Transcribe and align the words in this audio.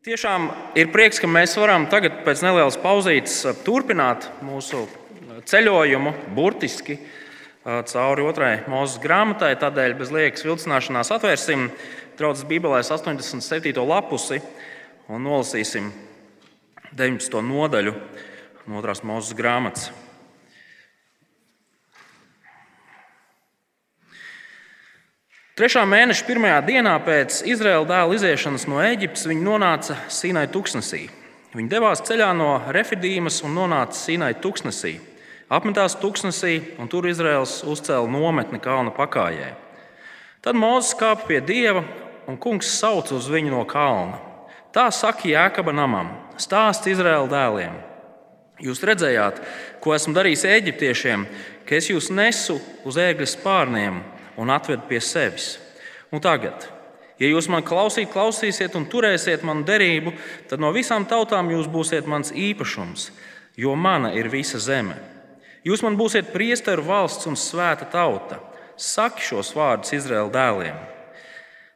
Tiešām 0.00 0.46
ir 0.80 0.88
prieks, 0.88 1.18
ka 1.20 1.28
mēs 1.28 1.52
varam 1.60 1.82
tagad 1.92 2.22
pēc 2.24 2.40
nelielas 2.40 2.78
pauzītes 2.80 3.34
turpināt 3.66 4.30
mūsu 4.40 4.86
ceļojumu 5.44 6.14
burtiski 6.32 6.96
cauri 7.92 8.24
otrai 8.24 8.54
mūzes 8.64 8.96
grāmatai. 9.02 9.50
Tādēļ 9.60 9.98
bez 9.98 10.08
liekas 10.16 10.46
vilcināšanās 10.48 11.12
atvērsim 11.12 11.66
draudzes 12.16 12.48
Bībelēs 12.48 12.88
87. 12.96 13.76
lapusi 13.84 14.40
un 15.12 15.20
nolasīsim 15.28 15.92
19. 16.96 17.44
nodaļu 17.52 17.92
no 17.92 18.80
otrās 18.80 19.04
mūzes 19.04 19.36
grāmatas. 19.36 19.90
Trešā 25.60 25.82
mēneša 25.84 26.24
pirmajā 26.24 26.60
dienā 26.64 26.94
pēc 27.04 27.42
Izraēla 27.52 27.84
dēla 27.84 28.14
iziešanas 28.16 28.62
no 28.64 28.78
Eģiptes 28.80 29.26
viņi 29.28 29.42
nonāca 29.44 29.92
Sīnai 30.08 30.46
tuksnesī. 30.48 31.02
Viņi 31.52 31.68
devās 31.68 32.00
ceļā 32.08 32.30
no 32.32 32.54
Refidīmas 32.72 33.42
un 33.44 33.58
nonāca 33.58 33.92
Sīnai 33.92 34.30
tuksnesī. 34.40 34.94
Apmetās 35.52 35.98
tuksnesī, 36.00 36.54
un 36.80 36.88
tur 36.88 37.04
Izraels 37.10 37.58
uzcēla 37.68 38.08
nometni 38.08 38.56
kalna 38.64 38.88
pakājē. 38.96 39.50
Tad 40.40 40.56
Mozus 40.56 40.94
kāpa 40.96 41.28
pie 41.28 41.42
dieva, 41.44 41.82
un 42.24 42.38
kungs 42.40 42.70
sauc 42.78 43.12
uz 43.12 43.28
viņu 43.28 43.52
no 43.52 43.60
kalna. 43.68 44.16
Tā 44.72 44.86
saka 44.88 45.28
Jēkaba 45.28 45.74
namam, 45.76 46.08
stāsts 46.40 46.88
Izraēla 46.88 47.28
dēliem. 47.34 47.74
Jūs 48.64 48.80
redzējāt, 48.80 49.44
ko 49.84 49.92
esmu 49.92 50.16
darījis 50.16 50.46
eģiptiešiem, 50.54 51.28
ka 51.68 51.76
es 51.76 51.90
jūs 51.92 52.08
nesu 52.08 52.56
uz 52.88 52.96
ēgļa 52.96 53.28
spārniem 53.34 54.00
un 54.40 54.50
atved 54.50 54.86
pie 54.88 55.00
sevis. 55.04 55.58
Un 56.10 56.22
tagad, 56.24 56.64
ja 57.20 57.28
jūs 57.28 57.48
man 57.52 57.64
klausīt, 57.66 58.10
klausīsiet 58.12 58.74
un 58.78 58.88
turēsiet 58.90 59.44
manu 59.46 59.66
derību, 59.68 60.14
tad 60.48 60.62
no 60.62 60.72
visām 60.74 61.04
tautām 61.06 61.52
jūs 61.52 61.68
būsiet 61.70 62.08
mans 62.08 62.32
īpašums, 62.32 63.10
jo 63.60 63.76
mana 63.76 64.14
ir 64.16 64.30
visa 64.32 64.58
zeme. 64.58 64.96
Jūs 65.66 65.84
man 65.84 65.98
būsiet 66.00 66.32
priesteru 66.32 66.86
valsts 66.86 67.28
un 67.28 67.36
svēta 67.36 67.84
tauta. 67.92 68.40
Saki 68.80 69.20
šos 69.20 69.52
vārdus 69.52 69.92
Izraēla 69.92 70.32
dēliem. 70.32 70.78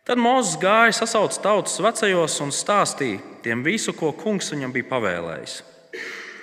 Tad 0.08 0.20
Mozus 0.20 0.56
gāja, 0.60 0.92
sasauca 0.96 1.40
tautas 1.44 1.76
vecajos 1.80 2.40
un 2.44 2.52
stāstīja 2.52 3.20
tiem 3.44 3.62
visu, 3.64 3.92
ko 3.96 4.10
kungs 4.16 4.50
viņam 4.52 4.72
bija 4.72 4.88
pavēlējis. 4.88 5.58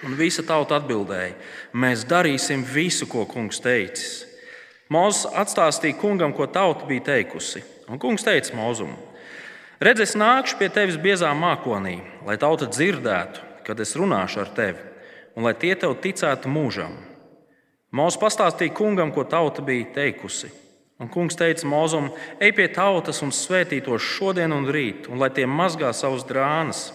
Un 0.05 0.17
visa 0.17 0.45
tauta 0.45 0.77
atbildēja: 0.77 1.35
Mēs 1.77 2.05
darīsim 2.09 2.63
visu, 2.65 3.05
ko 3.09 3.25
kungs 3.29 3.61
teicis. 3.61 4.30
Mozus 4.91 5.29
atstāstīja 5.39 5.95
kungam, 6.01 6.33
ko 6.35 6.49
tauta 6.51 6.83
bija 6.87 7.05
teikusi. 7.13 7.61
Un 7.87 7.99
kungs 7.99 8.25
teica 8.27 8.55
Mozum: 8.59 8.91
Redz, 9.79 10.03
es 10.03 10.17
nākšu 10.19 10.57
pie 10.59 10.67
tevis 10.67 10.97
biezā 10.99 11.31
mākonī, 11.31 12.01
lai 12.27 12.35
tauta 12.39 12.67
dzirdētu, 12.67 13.45
kad 13.63 13.79
es 13.79 13.95
runāšu 13.95 14.41
ar 14.43 14.51
tevi, 14.57 14.83
un 15.35 15.47
lai 15.47 15.55
tie 15.55 15.77
tev 15.79 15.95
ticētu 16.03 16.51
mūžam. 16.51 16.97
Mozus 17.95 18.19
pastāstīja 18.19 18.75
kungam, 18.75 19.15
ko 19.15 19.23
tauta 19.23 19.63
bija 19.63 19.87
teikusi. 19.95 20.51
Un 20.99 21.07
kungs 21.09 21.39
teica 21.39 21.67
Mozum: 21.71 22.11
Ej 22.43 22.51
pie 22.59 22.67
tautas 22.75 23.23
un 23.23 23.31
svētī 23.31 23.79
tos 23.83 24.03
šodien 24.03 24.51
un 24.51 24.67
rīt, 24.67 25.07
un 25.07 25.23
lai 25.23 25.31
tie 25.31 25.47
mazgā 25.47 25.93
savus 25.95 26.27
drānas, 26.27 26.89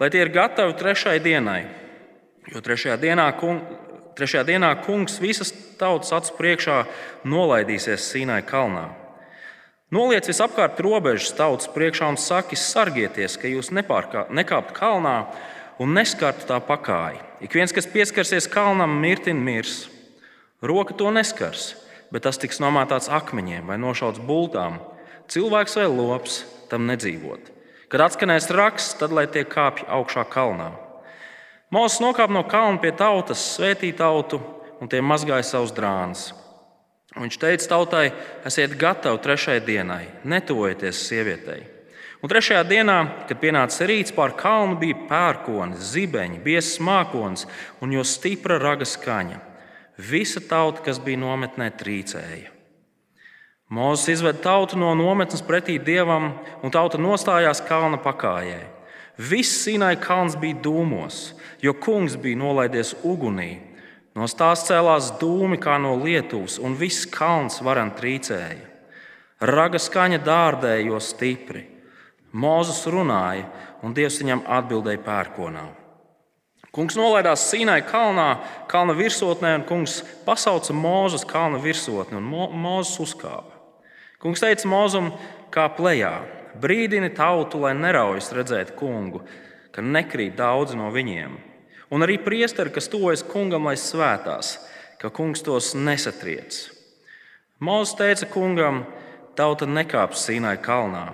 lai 0.00 0.08
tie 0.08 0.24
ir 0.24 0.32
gatavi 0.32 0.80
trešai 0.80 1.20
dienai. 1.20 1.62
Jo 2.48 2.64
trešajā 2.64 2.96
dienā 3.04 3.28
Trešajā 4.14 4.44
dienā 4.46 4.70
kungs 4.84 5.16
visas 5.18 5.50
tautas 5.78 6.12
acu 6.14 6.36
priekšā 6.38 6.84
nolaidīsies 7.26 8.04
Sīnai 8.12 8.44
kalnā. 8.46 8.92
Noliec 9.94 10.26
visapkārt 10.30 10.78
robežas 10.82 11.34
tautas 11.34 11.68
priekšā 11.70 12.08
un 12.12 12.18
saki, 12.18 12.58
sargieties, 12.58 13.34
ka 13.38 13.50
jūs 13.50 13.72
nekāptu 13.74 14.74
kalnā 14.74 15.16
un 15.82 15.94
neskartu 15.94 16.46
tā 16.48 16.60
pakāpi. 16.62 17.18
Ik 17.42 17.54
viens, 17.54 17.74
kas 17.74 17.90
pieskarsies 17.90 18.46
kalnam, 18.50 18.94
mirtin 19.02 19.42
mirs. 19.42 19.88
Roka 20.62 20.94
to 20.94 21.10
neskars, 21.10 21.74
bet 22.14 22.24
tas 22.24 22.38
tiks 22.40 22.62
nomētāts 22.62 23.10
akmeņiem 23.12 23.66
vai 23.68 23.78
nošauts 23.82 24.22
bultām. 24.22 24.78
Cilvēks 25.28 25.76
vai 25.80 25.90
lops 25.90 26.42
tam 26.70 26.86
nedzīvot. 26.88 27.50
Kad 27.90 28.06
atskanēs 28.06 28.50
raksts, 28.54 28.96
tad 29.02 29.12
lai 29.14 29.26
tie 29.26 29.42
kāpj 29.44 29.84
augšā 29.90 30.24
kalnā. 30.30 30.72
Mozus 31.74 31.98
nokāpa 31.98 32.30
no 32.30 32.44
kalna 32.46 32.78
pie 32.78 32.92
tautas, 32.94 33.40
svētīja 33.56 34.04
tautu 34.04 34.38
un 34.78 34.90
tie 34.90 35.00
mazgāja 35.02 35.42
savus 35.48 35.72
drānas. 35.74 36.28
Viņš 37.18 37.38
teica 37.42 37.70
tautai, 37.72 38.08
esiet 38.46 38.76
gatavi 38.78 39.18
trešajai 39.22 39.62
dienai, 39.66 40.04
netuvojieties 40.26 41.00
sievietei. 41.08 41.64
Un 42.22 42.30
trešajā 42.30 42.62
dienā, 42.68 42.98
kad 43.28 43.40
pienāca 43.42 43.88
rīts, 43.90 44.14
pār 44.14 44.36
kalnu 44.38 44.78
bija 44.80 45.00
pērkons, 45.10 45.82
zibeņi, 45.94 46.38
biezs 46.46 46.78
mākons 46.78 47.48
un 47.82 47.94
jo 47.94 48.04
stipra 48.06 48.60
raga 48.62 48.86
skaņa. 48.86 49.40
Visa 49.98 50.42
tauta, 50.42 50.82
kas 50.86 51.02
bija 51.02 51.22
nometnē, 51.22 51.72
trīcēja. 51.74 52.54
Mozus 53.74 54.12
izved 54.14 54.38
tautu 54.44 54.78
no 54.78 54.94
nometnes 54.94 55.42
pretī 55.42 55.80
dievam, 55.82 56.36
un 56.62 56.74
tauta 56.74 57.02
nostājās 57.02 57.62
kalna 57.66 57.98
pakājai. 57.98 58.73
Viss 59.18 59.62
Sinai 59.62 59.94
kalns 60.02 60.34
bija 60.40 60.58
dūmos, 60.64 61.34
jo 61.62 61.74
kungs 61.78 62.16
bija 62.18 62.40
nolaidies 62.40 62.94
ugunī. 63.06 63.60
No 64.14 64.26
tās 64.26 64.64
cēlās 64.66 65.12
dūmi 65.18 65.58
kā 65.62 65.76
no 65.82 65.94
lietuvas, 65.98 66.58
un 66.62 66.74
viss 66.78 67.06
kalns 67.10 67.60
varan 67.62 67.92
trīcēja. 67.94 68.70
Raga 69.44 69.78
skaņa 69.78 70.20
dārdēja 70.22 70.84
jo 70.86 71.00
stipri. 71.02 71.64
Mozus 72.34 72.82
runāja, 72.90 73.46
un 73.82 73.94
Dievs 73.94 74.18
viņam 74.22 74.42
atbildēja 74.50 75.02
pērkonā. 75.06 75.64
Kungs 76.74 76.96
nolaidās 76.98 77.44
Sīnai 77.46 77.84
kalnā, 77.86 78.40
kalna 78.70 78.96
virsotnē, 78.98 79.52
un 79.60 79.66
kungs 79.68 80.00
pasauca 80.26 80.74
Mozus 80.74 81.22
kalna 81.26 81.60
virsotni, 81.62 82.18
un 82.18 82.26
Mo, 82.26 82.48
Mozus 82.50 82.98
uzkāpa. 83.04 83.60
Kungs 84.18 84.42
teica 84.42 84.66
Mozum, 84.66 85.12
kā 85.54 85.68
plējā, 85.76 86.16
brīdini 86.60 87.10
tautu, 87.14 87.60
lai 87.64 87.74
neraujas 87.78 88.32
redzēt 88.34 88.74
kungu, 88.78 89.22
ka 89.74 89.82
nekrīt 89.82 90.36
daudz 90.38 90.76
no 90.78 90.90
viņiem. 90.94 91.36
Un 91.94 92.06
arī 92.06 92.16
priesteri, 92.22 92.72
kas 92.74 92.88
tuvojas 92.90 93.24
kungam, 93.26 93.68
lai 93.68 93.76
svētās, 93.78 94.56
ka 94.98 95.10
kungs 95.14 95.44
tos 95.44 95.74
nesatriec. 95.76 96.56
Mozus 97.62 97.94
teica 97.98 98.26
kungam, 98.30 98.82
tauta 99.38 99.66
nekāps 99.66 100.24
Sīnai 100.26 100.56
kalnā, 100.62 101.12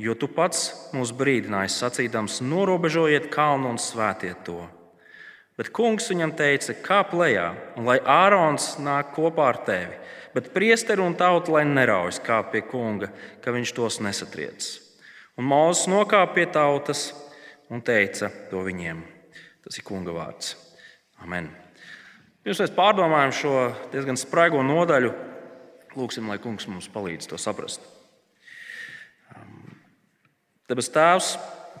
jo 0.00 0.14
tu 0.18 0.28
pats 0.28 0.90
mūs 0.94 1.12
brīdināji 1.16 1.72
sacīdams, 1.74 2.40
norobežojiet 2.44 3.28
kalnu 3.32 3.74
un 3.74 3.80
svētiet 3.80 4.44
to. 4.46 4.62
Bet 5.58 5.70
kungs 5.70 6.08
viņam 6.10 6.32
teica, 6.34 6.74
kāp 6.82 7.12
lejā, 7.14 7.52
un 7.78 7.86
lai 7.86 8.00
Ārons 8.00 8.74
nāk 8.82 9.12
kopā 9.14 9.52
ar 9.52 9.60
tevi, 9.66 10.00
bet 10.34 10.52
priesteri 10.54 11.02
un 11.02 11.14
tauta, 11.18 11.52
lai 11.54 11.64
neraujas 11.68 12.20
kāp 12.24 12.52
pie 12.52 12.64
kunga, 12.66 13.10
ka 13.40 13.54
viņš 13.54 13.74
tos 13.76 14.00
nesatriec. 14.04 14.66
Un 15.38 15.48
Mozus 15.50 15.88
nokāpa 15.90 16.34
pie 16.36 16.46
tautas 16.50 17.08
un 17.70 17.82
teica 17.82 18.30
to 18.50 18.62
viņiem. 18.66 19.02
Tas 19.64 19.78
ir 19.80 19.86
kunga 19.86 20.12
vārds. 20.14 20.54
Amen. 21.24 21.48
Pirms 22.44 22.60
mēs 22.60 22.74
pārdomājam 22.76 23.32
šo 23.32 23.54
diezgan 23.94 24.18
spraigo 24.20 24.60
nodaļu, 24.62 25.14
lūgsim, 25.96 26.28
lai 26.28 26.36
kungs 26.42 26.66
mums 26.68 26.90
palīdz 26.92 27.30
to 27.30 27.38
saprast. 27.40 27.80
Debes 30.68 30.90
Tēvs, 30.92 31.34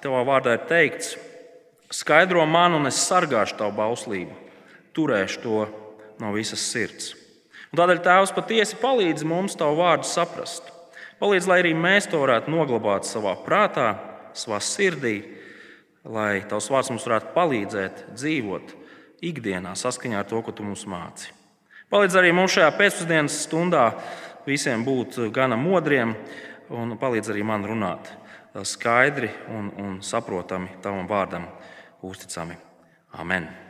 Tavā 0.04 0.20
vārdā 0.28 0.56
ir 0.58 0.64
teikts, 0.68 1.14
skaidro 1.92 2.42
man, 2.44 2.74
un 2.76 2.88
es 2.90 2.98
sargāšu 3.06 3.56
Tavu 3.56 3.72
bauslību, 3.78 4.34
turēšu 4.96 5.40
to 5.44 5.60
no 6.20 6.32
visas 6.34 6.64
sirds. 6.72 7.12
Un 7.74 7.78
tādēļ 7.80 8.04
Tēvs 8.04 8.30
patiesi 8.30 8.76
palīdz 8.78 9.24
mums 9.26 9.56
Tavu 9.58 9.80
vārdu 9.80 10.06
saprast. 10.06 10.68
Palīdz, 11.18 11.48
lai 11.50 11.56
arī 11.58 11.72
mēs 11.74 12.06
to 12.06 12.20
varētu 12.22 12.52
noglabāt 12.54 13.02
savā 13.08 13.32
prātā, 13.42 13.88
savā 14.30 14.60
sirdī, 14.62 15.16
lai 16.06 16.44
Tavs 16.46 16.70
vārds 16.70 16.92
mums 16.92 17.06
varētu 17.08 17.32
palīdzēt 17.34 18.04
dzīvot 18.14 18.76
ikdienā 19.26 19.74
saskaņā 19.74 20.22
ar 20.22 20.30
to, 20.30 20.44
ko 20.46 20.54
Tu 20.54 20.62
mums 20.62 20.86
māci. 20.86 21.34
Palīdz 21.90 22.20
arī 22.22 22.30
mums 22.38 22.54
šajā 22.54 22.70
pēcpusdienas 22.78 23.40
stundā 23.48 23.88
visiem 24.46 24.86
būt 24.86 25.18
gana 25.34 25.58
modriem 25.58 26.14
un 26.70 26.94
palīdz 27.02 27.34
arī 27.34 27.42
man 27.42 27.66
runāt 27.66 28.14
skaidri 28.62 29.34
un, 29.50 29.74
un 29.82 29.98
saprotami 29.98 30.78
Tavam 30.78 31.10
vārdam, 31.10 31.50
uzticami. 32.06 32.54
Amen! 33.18 33.63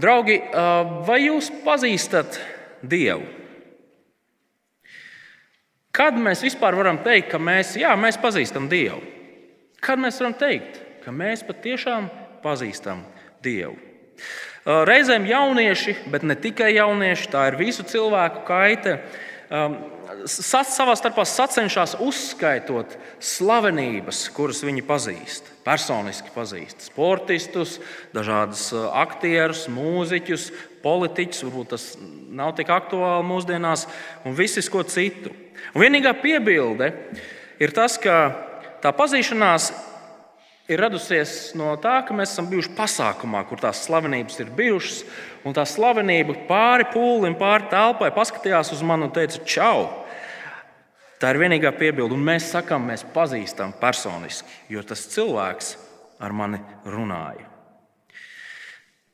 Draugi, 0.00 0.38
vai 1.04 1.18
jūs 1.26 1.50
pazīstat 1.64 2.38
Dievu? 2.80 3.26
Kad 5.92 6.16
mēs 6.16 6.44
vispār 6.46 6.76
varam 6.78 7.00
teikt, 7.04 7.28
ka 7.32 7.40
mēs, 7.42 7.74
jā, 7.76 7.90
mēs 7.98 8.16
pazīstam 8.22 8.68
Dievu? 8.70 9.02
Kad 9.82 10.00
mēs 10.00 10.20
varam 10.22 10.36
teikt, 10.40 10.78
ka 11.04 11.12
mēs 11.12 11.42
patiešām 11.44 12.08
pazīstam 12.44 13.02
Dievu? 13.44 13.76
Reizēm 14.64 15.26
jaunieši, 15.28 15.96
bet 16.12 16.24
ne 16.28 16.36
tikai 16.36 16.74
jaunieši, 16.76 17.28
tā 17.32 17.46
ir 17.50 17.58
visu 17.60 17.84
cilvēku 17.88 18.44
kaita, 18.48 18.98
savā 20.28 20.94
starpā 20.98 21.24
sacenšas 21.28 21.96
uzskaitot 22.02 22.96
slavenības, 23.22 24.22
kuras 24.34 24.62
viņi 24.64 24.84
pazīst, 24.86 25.50
personiski 25.64 26.32
pazīst. 26.34 26.88
Sportistus, 26.90 27.78
dažādus 28.16 28.68
uh, 28.74 28.88
aktierus, 29.00 29.66
mūziķus, 29.72 30.50
politiķus, 30.84 31.44
varbūt 31.46 31.72
tas 31.74 31.86
nav 32.30 32.54
tik 32.58 32.72
aktuāli 32.72 33.28
mūsdienās, 33.28 33.86
un 34.24 34.36
visu 34.38 34.64
ko 34.72 34.84
citu. 34.88 35.32
Un 35.74 35.84
vienīgā 35.84 36.14
piebilde 36.22 36.92
ir 37.60 37.76
tas, 37.76 37.98
ka 38.00 38.16
tā 38.82 38.92
pazīšanās 38.96 39.70
ir 40.70 40.80
radusies 40.80 41.52
no 41.58 41.72
tā, 41.82 41.98
ka 42.06 42.14
mēs 42.16 42.34
esam 42.34 42.48
bijuši 42.50 42.74
pasākumā, 42.78 43.42
kur 43.48 43.60
tās 43.60 43.82
slavenības 43.86 44.38
ir 44.42 44.52
bijušas. 44.56 45.02
Un 45.44 45.56
tā 45.56 45.64
slavenība 45.66 46.36
pāri 46.48 46.86
pūlim, 46.92 47.34
pāri 47.38 47.70
telpai 47.72 48.12
paskatījās 48.14 48.72
uz 48.76 48.84
mani 48.86 49.08
un 49.08 49.14
teica, 49.14 49.42
čau! 49.44 49.99
Tā 51.20 51.34
ir 51.34 51.40
vienīgā 51.42 51.74
piebilde, 51.76 52.16
un 52.16 52.22
mēs 52.24 52.48
sakām, 52.54 52.86
mēs 52.88 53.04
pazīstam 53.12 53.74
personiski, 53.76 54.48
jo 54.72 54.80
tas 54.86 55.02
cilvēks 55.12 55.74
ar 56.20 56.32
mani 56.32 56.60
runāja. 56.88 57.44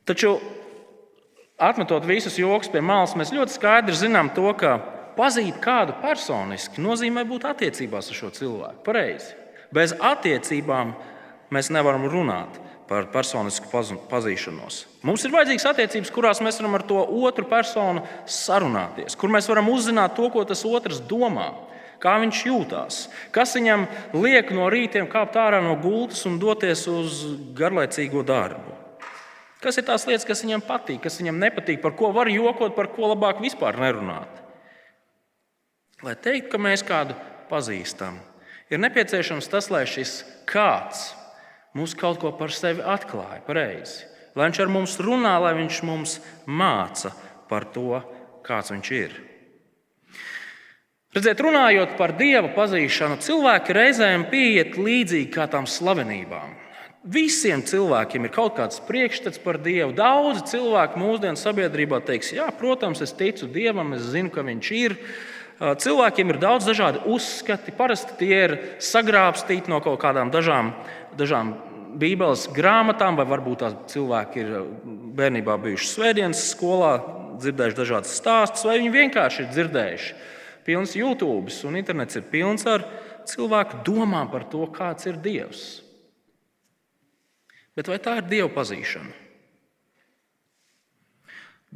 Taču, 0.06 0.36
atmetot 1.58 2.06
visus 2.06 2.38
joks 2.38 2.70
pie 2.70 2.82
malas, 2.84 3.16
mēs 3.18 3.34
ļoti 3.34 3.56
skaidri 3.56 3.98
zinām 3.98 4.30
to, 4.36 4.46
ka 4.54 4.76
pazīt 5.16 5.58
kādu 5.64 5.96
personiski 5.98 6.84
nozīmē 6.84 7.26
būt 7.26 7.48
attiecībās 7.50 8.12
ar 8.12 8.20
šo 8.20 8.30
cilvēku. 8.38 8.84
Pareizi. 8.86 9.34
Bez 9.74 9.96
attiecībām 9.98 10.94
mēs 11.50 11.72
nevaram 11.74 12.06
runāt 12.06 12.60
par 12.86 13.08
personisku 13.10 13.66
pazīšanos. 14.06 14.84
Mums 15.02 15.24
ir 15.26 15.34
vajadzīgas 15.34 15.70
attiecības, 15.72 16.12
kurās 16.14 16.38
mēs 16.44 16.60
varam 16.60 16.78
ar 16.78 16.86
to 16.86 17.02
otru 17.26 17.48
personu 17.50 18.04
sarunāties, 18.30 19.18
kur 19.18 19.32
mēs 19.34 19.50
varam 19.50 19.72
uzzināt 19.74 20.14
to, 20.14 20.28
ko 20.30 20.44
tas 20.46 20.62
otrs 20.68 21.02
domā, 21.02 21.50
kā 22.02 22.16
viņš 22.22 22.40
jūtas, 22.48 22.98
kas 23.34 23.54
viņam 23.56 23.86
liek 24.16 24.50
no 24.54 24.68
rītiem 24.72 25.08
kāpt 25.10 25.38
ārā 25.40 25.62
no 25.64 25.76
gultas 25.80 26.24
un 26.28 26.38
doties 26.42 26.86
uz 26.90 27.22
garlaicīgo 27.56 28.24
darbu. 28.26 28.74
Kas 29.62 29.80
ir 29.80 29.86
tās 29.88 30.04
lietas, 30.06 30.26
kas 30.28 30.44
viņam 30.44 30.62
patīk, 30.66 31.00
kas 31.06 31.16
viņam 31.20 31.40
nepatīk, 31.42 31.80
par 31.82 31.96
ko 31.96 32.12
var 32.14 32.28
jokot, 32.30 32.74
par 32.76 32.90
ko 32.92 33.10
labāk 33.14 33.40
vispār 33.42 33.78
nerunāt? 33.80 34.42
Lai 36.04 36.12
teiktu, 36.14 36.50
ka 36.52 36.60
mēs 36.60 36.84
kādu 36.86 37.16
pazīstam, 37.48 38.18
ir 38.68 38.82
nepieciešams 38.82 39.48
tas, 39.48 39.70
lai 39.72 39.86
šis 39.88 40.20
kāds 40.48 41.08
mums 41.76 41.96
kaut 41.96 42.20
ko 42.20 42.34
par 42.36 42.52
sevi 42.52 42.84
atklāja 42.84 43.40
pareizi. 43.46 44.04
Lai 44.36 44.50
viņš 44.50 44.60
ar 44.60 44.72
mums 44.72 44.98
runā, 45.00 45.38
lai 45.40 45.54
viņš 45.56 45.80
mums 45.88 46.18
māca 46.44 47.14
par 47.48 47.64
to, 47.72 48.02
kāds 48.44 48.74
viņš 48.74 48.92
ir. 48.92 49.16
Redziet, 51.16 51.38
runājot 51.40 51.94
par 51.96 52.12
dieva 52.12 52.50
pazīšanu, 52.52 53.14
cilvēki 53.24 53.72
reizēm 53.72 54.26
pieiet 54.28 54.74
līdzīgi 54.76 55.30
kā 55.32 55.46
tām 55.48 55.64
slavenībām. 55.64 56.50
Visiem 57.08 57.62
cilvēkiem 57.64 58.26
ir 58.26 58.32
kaut 58.34 58.58
kāds 58.58 58.82
priekšstats 58.84 59.40
par 59.40 59.56
Dievu. 59.64 59.94
Daudzi 59.96 60.42
cilvēki 60.50 61.00
mūsdienu 61.00 61.40
sabiedrībā 61.40 62.02
teiks, 62.04 62.34
jā, 62.36 62.50
protams, 62.58 63.00
es 63.00 63.16
ticu 63.16 63.48
Dievam, 63.48 63.94
es 63.96 64.10
zinu, 64.12 64.28
ka 64.34 64.44
Viņš 64.44 64.70
ir. 64.76 64.98
Cilvēkiem 65.56 66.34
ir 66.34 66.42
daudz 66.42 66.68
dažādu 66.68 67.06
uzskati. 67.08 67.72
Parasti 67.72 68.20
tie 68.20 68.36
ir 68.50 68.56
sagrābstīti 68.84 69.72
no 69.72 69.80
kaut 69.80 70.02
kādām 70.04 70.28
dažām, 70.34 70.74
dažām 71.16 71.56
Bībeles 71.96 72.44
grāmatām, 72.52 73.16
vai 73.16 73.24
varbūt 73.32 73.64
tās 73.64 73.80
cilvēki 73.94 74.44
ir 74.44 74.54
bērnībā 75.16 75.56
bijuši 75.64 75.92
svētdienas 75.94 76.44
skolā, 76.52 76.98
dzirdējuši 77.40 77.84
dažādas 77.84 78.16
stāstus, 78.20 78.68
vai 78.68 78.82
viņi 78.82 78.98
vienkārši 79.00 79.46
ir 79.46 79.54
dzirdējuši. 79.56 80.16
Pilns 80.66 80.96
YouTube 80.98 81.52
un 81.68 81.78
internets 81.78 82.18
ir 82.18 82.26
pilns 82.26 82.66
ar 82.66 82.84
cilvēku 83.28 83.84
domām 83.86 84.30
par 84.32 84.48
to, 84.50 84.64
kāds 84.74 85.06
ir 85.06 85.20
Dievs. 85.22 85.66
Bet 87.76 87.90
vai 87.90 88.00
tā 88.02 88.16
ir 88.18 88.28
Dieva 88.30 88.50
pazīšana? 88.54 89.22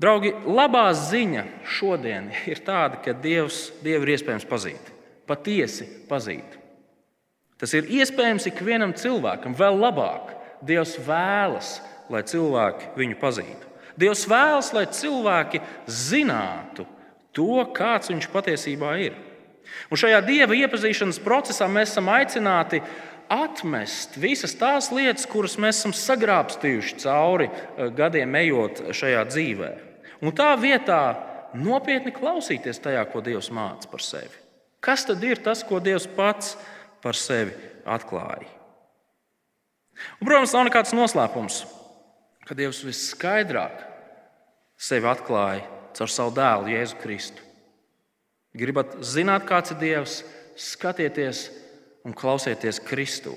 Draugi, 0.00 0.30
labā 0.48 0.86
ziņa 0.96 1.42
šodien 1.68 2.30
ir 2.48 2.62
tāda, 2.64 3.02
ka 3.04 3.12
Dievs, 3.12 3.68
Dievu 3.84 4.06
ir 4.06 4.14
iespējams 4.14 4.46
pazīt, 4.48 4.92
patiesi 5.28 5.84
pazīt. 6.08 6.56
Tas 7.60 7.74
ir 7.76 7.90
iespējams 7.92 8.46
ikvienam 8.48 8.94
cilvēkam, 8.96 9.52
vēl 9.58 9.76
labāk. 9.76 10.32
Dievs 10.64 10.94
vēlas, 11.04 11.74
lai 12.12 12.22
cilvēki 12.24 12.94
viņu 12.96 13.18
pazītu. 13.20 13.68
Dievs 14.00 14.24
vēlas, 14.30 14.70
lai 14.72 14.86
cilvēki 14.88 15.60
zinātu 15.84 16.86
to, 17.36 17.64
kāds 17.76 18.10
viņš 18.12 18.28
patiesībā 18.32 18.94
ir. 19.04 19.16
Un 19.90 20.00
šajā 20.00 20.20
dieva 20.26 20.56
iepazīšanas 20.58 21.20
procesā 21.22 21.68
mēs 21.70 21.92
esam 21.94 22.10
aicināti 22.10 22.82
atmest 23.30 24.16
visas 24.18 24.56
tās 24.58 24.90
lietas, 24.94 25.28
kuras 25.30 25.56
mēs 25.62 25.80
esam 25.80 25.94
sagrābstījuši 25.94 26.98
cauri 27.04 27.48
eh, 27.50 27.88
gadiem, 27.94 28.34
ejot 28.42 28.84
šajā 28.96 29.24
dzīvē. 29.30 29.70
Un 30.26 30.34
tā 30.36 30.50
vietā 30.60 31.00
nopietni 31.56 32.12
klausīties 32.14 32.82
tajā, 32.82 33.04
ko 33.10 33.22
Dievs 33.24 33.50
māca 33.54 33.88
par 33.90 34.02
sevi. 34.04 34.34
Kas 34.82 35.06
tad 35.08 35.22
ir 35.24 35.40
tas, 35.44 35.62
ko 35.66 35.80
Dievs 35.82 36.08
pats 36.16 36.56
par 37.04 37.16
sevi 37.16 37.54
atklāja. 37.88 38.48
Un, 40.20 40.24
protams, 40.24 40.54
nav 40.56 40.66
nekāds 40.68 40.94
noslēpums, 40.96 41.62
ka 42.48 42.56
Dievs 42.56 42.80
visskaidrāk 42.86 43.84
sevi 44.80 45.08
atklāja 45.10 45.79
caur 45.96 46.12
savu 46.12 46.34
dēlu, 46.36 46.70
Jēzu 46.74 46.98
Kristu. 47.02 47.46
Gribat 48.56 48.98
zināt, 49.06 49.46
kāds 49.46 49.74
ir 49.74 49.78
Dievs, 49.80 50.20
skatieties 50.58 51.48
un 52.06 52.14
klausieties 52.16 52.80
Kristū. 52.82 53.36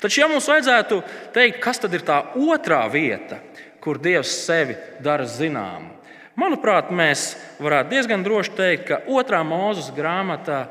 Taču, 0.00 0.20
ja 0.20 0.28
mums 0.28 0.48
vajadzētu 0.48 1.00
teikt, 1.34 1.60
kas 1.64 1.80
tad 1.80 1.94
ir 1.96 2.04
tā 2.06 2.20
otrā 2.38 2.82
vieta, 2.92 3.40
kur 3.80 3.98
Dievs 3.98 4.32
sevi 4.44 4.76
dara 5.02 5.24
zināmu, 5.24 5.96
manuprāt, 6.40 6.92
mēs 6.94 7.34
varētu 7.60 7.92
diezgan 7.94 8.24
droši 8.24 8.56
teikt, 8.56 8.84
ka 8.88 9.00
otrā 9.08 9.40
mūzes 9.46 9.90
grāmatā 9.96 10.66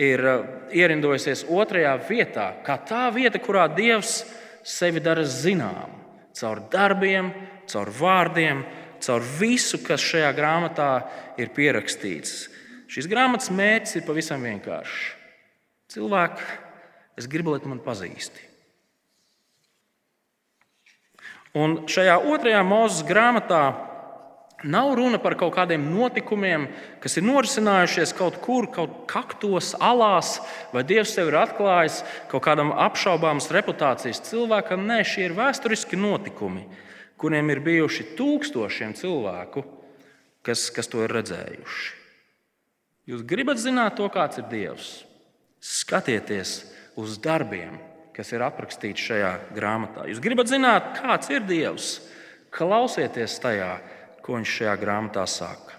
ir 0.00 0.22
uh, 0.24 0.44
ierindojusies 0.72 1.44
otrajā 1.52 1.96
vietā, 2.08 2.48
kā 2.64 2.78
tā 2.88 3.08
vieta, 3.14 3.40
kurā 3.42 3.66
Dievs 3.70 4.22
sevi 4.64 5.02
dara 5.02 5.24
zinām. 5.26 5.98
Caur 6.32 6.62
darbiem, 6.72 7.28
caur 7.68 7.90
vārdiem, 7.92 8.62
caur 9.02 9.24
visu, 9.38 9.80
kas 9.84 10.04
šajā 10.04 10.30
grāmatā 10.36 10.90
ir 11.40 11.52
pierakstīts. 11.54 12.46
Šīs 12.92 13.08
grāmatas 13.10 13.52
mērķis 13.54 13.98
ir 13.98 14.06
pavisam 14.06 14.44
vienkāršs. 14.44 14.98
Cilvēki, 15.92 16.48
es 17.20 17.28
gribu, 17.28 17.54
lai 17.54 17.68
man 17.68 17.80
pazīsti. 17.84 18.48
Un 21.58 21.82
šajā 21.90 22.16
otrajā 22.32 22.62
mūzes 22.64 23.04
grāmatā 23.08 23.64
Nav 24.62 24.94
runa 24.94 25.18
par 25.18 25.34
kaut 25.34 25.56
kādiem 25.56 25.82
notikumiem, 25.90 26.68
kas 27.02 27.16
ir 27.18 27.24
norisinājušies 27.26 28.12
kaut 28.14 28.36
kur, 28.44 28.68
kaut 28.70 28.92
kaktos, 29.10 29.72
alās, 29.82 30.36
vai 30.70 30.84
Dievs 30.86 31.16
sev 31.16 31.32
ir 31.32 31.38
atklājis 31.40 31.96
kaut 32.30 32.44
kādam 32.46 32.70
apšaubāmas 32.70 33.50
reputācijas 33.50 34.22
cilvēkam. 34.28 34.84
Nē, 34.86 35.00
šie 35.02 35.26
ir 35.26 35.34
vēsturiski 35.34 35.98
notikumi, 35.98 36.62
kuriem 37.22 37.52
ir 37.54 37.62
bijuši 37.64 38.10
tūkstošiem 38.18 38.96
cilvēku, 38.98 39.62
kas, 40.42 40.66
kas 40.74 40.90
to 40.90 41.04
ir 41.06 41.14
redzējuši. 41.14 41.94
Jūs 43.10 43.24
gribat 43.26 43.62
zināt 43.62 43.96
to, 43.98 44.06
kāds 44.12 44.42
ir 44.42 44.46
Dievs? 44.50 44.90
Skatieties 45.62 46.58
uz 46.98 47.16
darbiem, 47.22 47.78
kas 48.14 48.34
ir 48.34 48.44
aprakstīti 48.44 49.08
šajā 49.08 49.32
grāmatā. 49.54 50.06
Jūs 50.10 50.22
gribat 50.22 50.50
zināt, 50.50 50.92
kāds 50.98 51.30
ir 51.32 51.46
Dievs? 51.46 51.96
Klausieties 52.52 53.38
tajā! 53.42 53.72
ko 54.22 54.38
viņš 54.38 54.56
šajā 54.58 54.74
grāmatā 54.80 55.24
saka. 55.26 55.78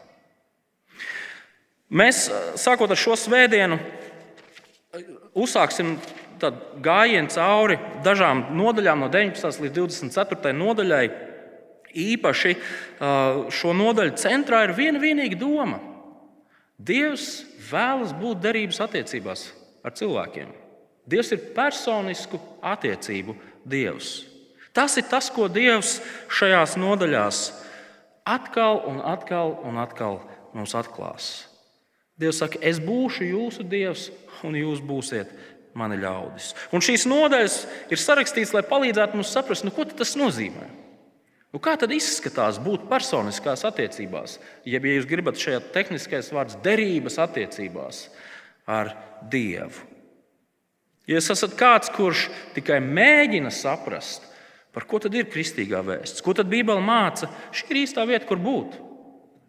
Mēs, 1.93 2.25
sākot 2.59 2.91
ar 2.91 2.99
šo 2.99 3.15
svētdienu, 3.19 3.77
uzsāksim 5.37 5.95
gājienu 6.83 7.31
cauri 7.31 7.77
dažām 8.03 8.47
nodaļām, 8.57 9.05
no 9.05 9.11
19. 9.13 9.61
līdz 9.63 9.77
24. 9.77 10.55
nodaļai. 10.57 11.05
Īpaši 11.93 12.55
šo 13.53 13.73
nodaļu 13.77 14.15
centrā 14.17 14.63
ir 14.65 14.75
viena 14.77 15.01
vienīga 15.01 15.37
doma. 15.39 15.79
Dievs 16.77 17.43
vēlas 17.69 18.13
būt 18.17 18.41
derības 18.43 18.81
attiecībās 18.83 19.47
ar 19.85 19.93
cilvēkiem. 19.95 20.49
Dievs 21.07 21.33
ir 21.35 21.49
personisku 21.55 22.39
attiecību 22.63 23.35
Dievs. 23.67 24.23
Tas 24.73 24.97
ir 24.97 25.05
tas, 25.07 25.29
ko 25.29 25.45
Dievs 25.51 25.99
šajās 26.33 26.75
nodaļās 26.81 27.45
atkal 28.25 28.81
un 28.89 29.01
atkal 29.05 29.57
un 29.67 29.77
atkal 29.77 30.21
mums 30.55 30.73
atklās. 30.77 31.31
Dievs 32.19 32.39
saka, 32.43 32.59
es 32.61 32.79
būšu 32.81 33.25
jūsu 33.25 33.65
dievs, 33.65 34.09
un 34.45 34.55
jūs 34.57 34.83
būsiet 34.85 35.31
mani 35.77 35.97
ļaudis. 35.97 36.51
Un 36.73 36.83
šīs 36.85 37.07
nodaļas 37.09 37.55
ir 37.91 38.01
sarakstītas, 38.01 38.53
lai 38.53 38.61
palīdzētu 38.67 39.17
mums 39.17 39.31
saprast, 39.33 39.65
nu, 39.65 39.73
ko 39.73 39.85
tas 39.89 40.13
nozīmē. 40.19 40.67
Nu, 41.53 41.61
kā 41.61 41.75
tad 41.77 41.91
izskatās 41.93 42.57
būt 42.57 42.87
personiskās 42.89 43.61
attiecībās, 43.67 44.39
jeb, 44.65 44.85
ja 44.89 44.95
jūs 44.97 45.05
gribat 45.09 45.37
šajā 45.37 45.59
tehniskais 45.75 46.31
vārds, 46.33 46.57
derības 46.65 47.19
attiecībās 47.21 48.07
ar 48.65 48.95
Dievu? 49.29 49.85
Ja 51.05 51.19
jūs 51.19 51.29
esat 51.35 51.53
kāds, 51.59 51.91
kurš 51.93 52.25
tikai 52.55 52.79
mēģina 52.81 53.51
saprast, 53.53 54.25
par 54.73 54.87
ko 54.89 54.97
tad 55.03 55.13
ir 55.13 55.27
kristīgā 55.29 55.83
vēsts, 55.85 56.23
ko 56.25 56.33
tad 56.33 56.49
Bībele 56.49 56.81
māca, 56.81 57.29
šī 57.53 57.69
ir 57.69 57.81
īstā 57.83 58.07
vieta, 58.09 58.25
kur 58.25 58.41
būt. 58.41 58.79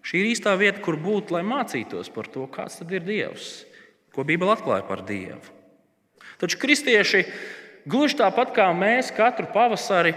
Šī 0.05 0.21
ir 0.21 0.29
īstā 0.35 0.53
vieta, 0.61 0.83
kur 0.85 0.99
būt, 1.01 1.33
lai 1.33 1.41
mācītos 1.47 2.13
par 2.13 2.29
to, 2.29 2.45
kāds 2.53 2.83
tad 2.83 2.93
ir 2.93 3.07
Dievs, 3.07 3.63
ko 4.13 4.27
Bībele 4.29 4.53
atklāja 4.53 4.85
par 4.85 5.07
Dievu. 5.09 5.41
Taču 6.43 6.61
kristieši, 6.61 7.25
gluži 7.89 8.19
tāpat 8.21 8.53
kā 8.53 8.69
mēs, 8.77 9.15
katru 9.17 9.49
pavasari 9.55 10.13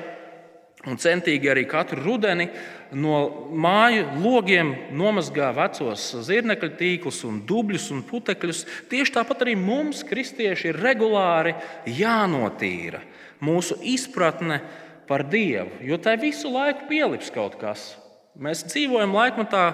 un 0.87 0.99
centīgi 1.01 1.49
arī 1.51 1.65
katru 1.67 2.01
rudeni 2.03 2.47
no 2.95 3.19
māju 3.51 4.05
logiem 4.23 4.73
nomazgā 4.95 5.49
vecos 5.55 6.05
zirnekļu 6.27 6.71
tīklus, 6.79 7.21
un 7.27 7.41
dubļus 7.47 7.89
un 7.95 8.03
putekļus. 8.07 8.63
Tieši 8.91 9.15
tāpat 9.19 9.43
arī 9.45 9.57
mums, 9.59 10.05
kristieši, 10.07 10.71
ir 10.71 10.81
regulāri 10.81 11.55
jānotīra 11.97 13.03
mūsu 13.43 13.77
izpratne 13.83 14.61
par 15.07 15.25
Dievu, 15.27 15.83
jo 15.87 15.99
tai 16.01 16.17
visu 16.19 16.51
laiku 16.51 16.87
pielips 16.89 17.31
kaut 17.35 17.59
kas. 17.59 17.93
Mēs 18.37 18.65
dzīvojam 18.67 19.15
laikmatā, 19.15 19.65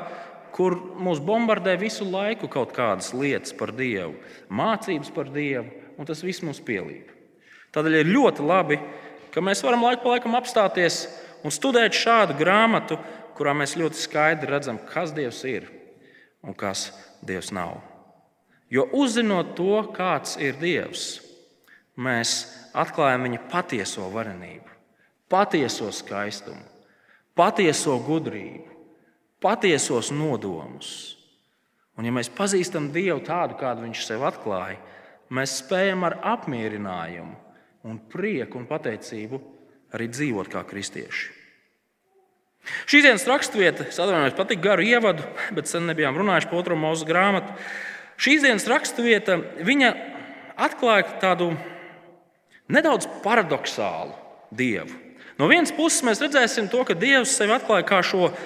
kur 0.54 0.76
mūs 1.02 1.22
bombardē 1.24 1.74
visu 1.82 2.06
laiku 2.08 2.48
kaut 2.52 2.74
kādas 2.76 3.12
lietas 3.18 3.56
par 3.58 3.74
Dievu, 3.76 4.16
mācības 4.54 5.10
par 5.14 5.32
Dievu, 5.34 5.70
un 5.98 6.10
tas 6.10 6.22
viss 6.26 6.44
mums 6.46 6.62
pielīp. 6.64 7.10
Tādēļ 7.74 8.04
ir 8.04 8.12
ļoti 8.14 8.46
labi, 8.46 8.78
ka 8.78 9.03
mēs 9.42 9.64
varam 9.66 9.82
laiku 9.88 10.04
pa 10.04 10.14
laikam 10.14 10.36
apstāties 10.38 11.08
un 11.42 11.54
studēt 11.54 11.96
šādu 11.98 12.36
grāmatu, 12.38 13.00
kurā 13.34 13.56
mēs 13.58 13.74
ļoti 13.80 13.98
skaidri 13.98 14.52
redzam, 14.52 14.78
kas 14.78 15.14
Dievs 15.16 15.42
ir 15.50 15.66
un 16.46 16.54
kas 16.54 16.92
Dievs 17.26 17.50
nav. 17.56 17.80
Jo 18.70 18.86
uzzinot 18.94 19.56
to, 19.58 19.82
kāds 19.96 20.38
ir 20.42 20.58
Dievs, 20.62 21.22
mēs 21.98 22.36
atklājam 22.78 23.26
viņa 23.28 23.42
patieso 23.50 24.06
varenību, 24.14 24.70
patieso 25.30 25.90
skaistumu, 25.94 26.62
patieso 27.38 27.98
gudrību, 28.06 28.70
patiesos 29.42 30.12
nodomus. 30.14 30.94
Un, 31.98 32.08
ja 32.08 32.14
mēs 32.14 32.32
pazīstam 32.34 32.90
Dievu 32.94 33.22
tādu, 33.26 33.58
kādu 33.60 33.86
Viņš 33.86 34.06
sev 34.08 34.24
atklāja, 34.26 34.80
mēs 35.34 35.60
spējam 35.62 36.06
ar 36.08 36.18
apmierinājumu 36.34 37.43
un 37.88 38.00
prieku 38.12 38.60
un 38.60 38.68
pateicību 38.70 39.40
arī 39.94 40.10
dzīvot 40.12 40.50
kā 40.52 40.64
kristieši. 40.68 41.32
Šīs 42.88 43.04
dienas 43.04 43.26
raksturvieta, 43.28 43.90
atvainojos, 43.92 44.38
patīk 44.38 44.62
garu 44.64 44.86
ievadu, 44.88 45.26
bet 45.56 45.68
sen 45.68 45.84
nebijām 45.90 46.16
runājuši 46.16 46.48
par 46.50 46.62
otro 46.62 46.78
mūzu 46.80 47.08
grāmatu. 47.10 47.58
Šīs 48.24 48.46
dienas 48.46 48.68
raksturvieta 48.72 49.42
atklāja 50.56 51.20
tādu 51.20 51.52
nedaudz 52.72 53.10
paradoxālu 53.24 54.16
dievu. 54.56 54.96
No 55.40 55.50
vienas 55.52 55.74
puses 55.76 56.06
mēs 56.06 56.22
redzēsim 56.24 56.70
to, 56.72 56.86
ka 56.88 56.96
Dievs 56.96 57.34
sevi 57.36 57.56
atklāja 57.56 57.84
kā 57.90 58.00
šo 58.06 58.30
uh, 58.30 58.44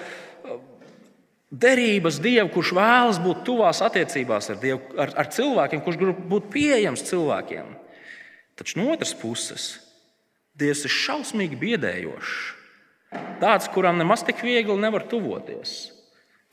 derības 1.51 2.19
dievu, 2.23 2.49
kurš 2.51 2.73
vēlas 2.75 3.19
būt 3.23 3.43
tuvās 3.47 3.81
attiecībās 3.85 4.51
ar, 4.51 4.59
dievu, 4.61 4.81
ar, 4.99 5.13
ar 5.23 5.29
cilvēkiem, 5.31 5.83
kurš 5.83 5.99
grib 5.99 6.23
būt 6.31 6.49
pieejams 6.53 7.05
cilvēkiem. 7.07 7.75
Taču 8.57 8.79
no 8.79 8.91
otras 8.93 9.13
puses, 9.17 9.75
Dievs 10.57 10.87
ir 10.87 10.89
šausmīgi 10.89 11.57
biedējošs. 11.61 12.37
Tāds, 13.37 13.67
kuram 13.69 13.99
nemaz 13.99 14.23
tik 14.25 14.41
viegli 14.41 14.73
nevar 14.81 15.05
tuvoties. 15.05 15.91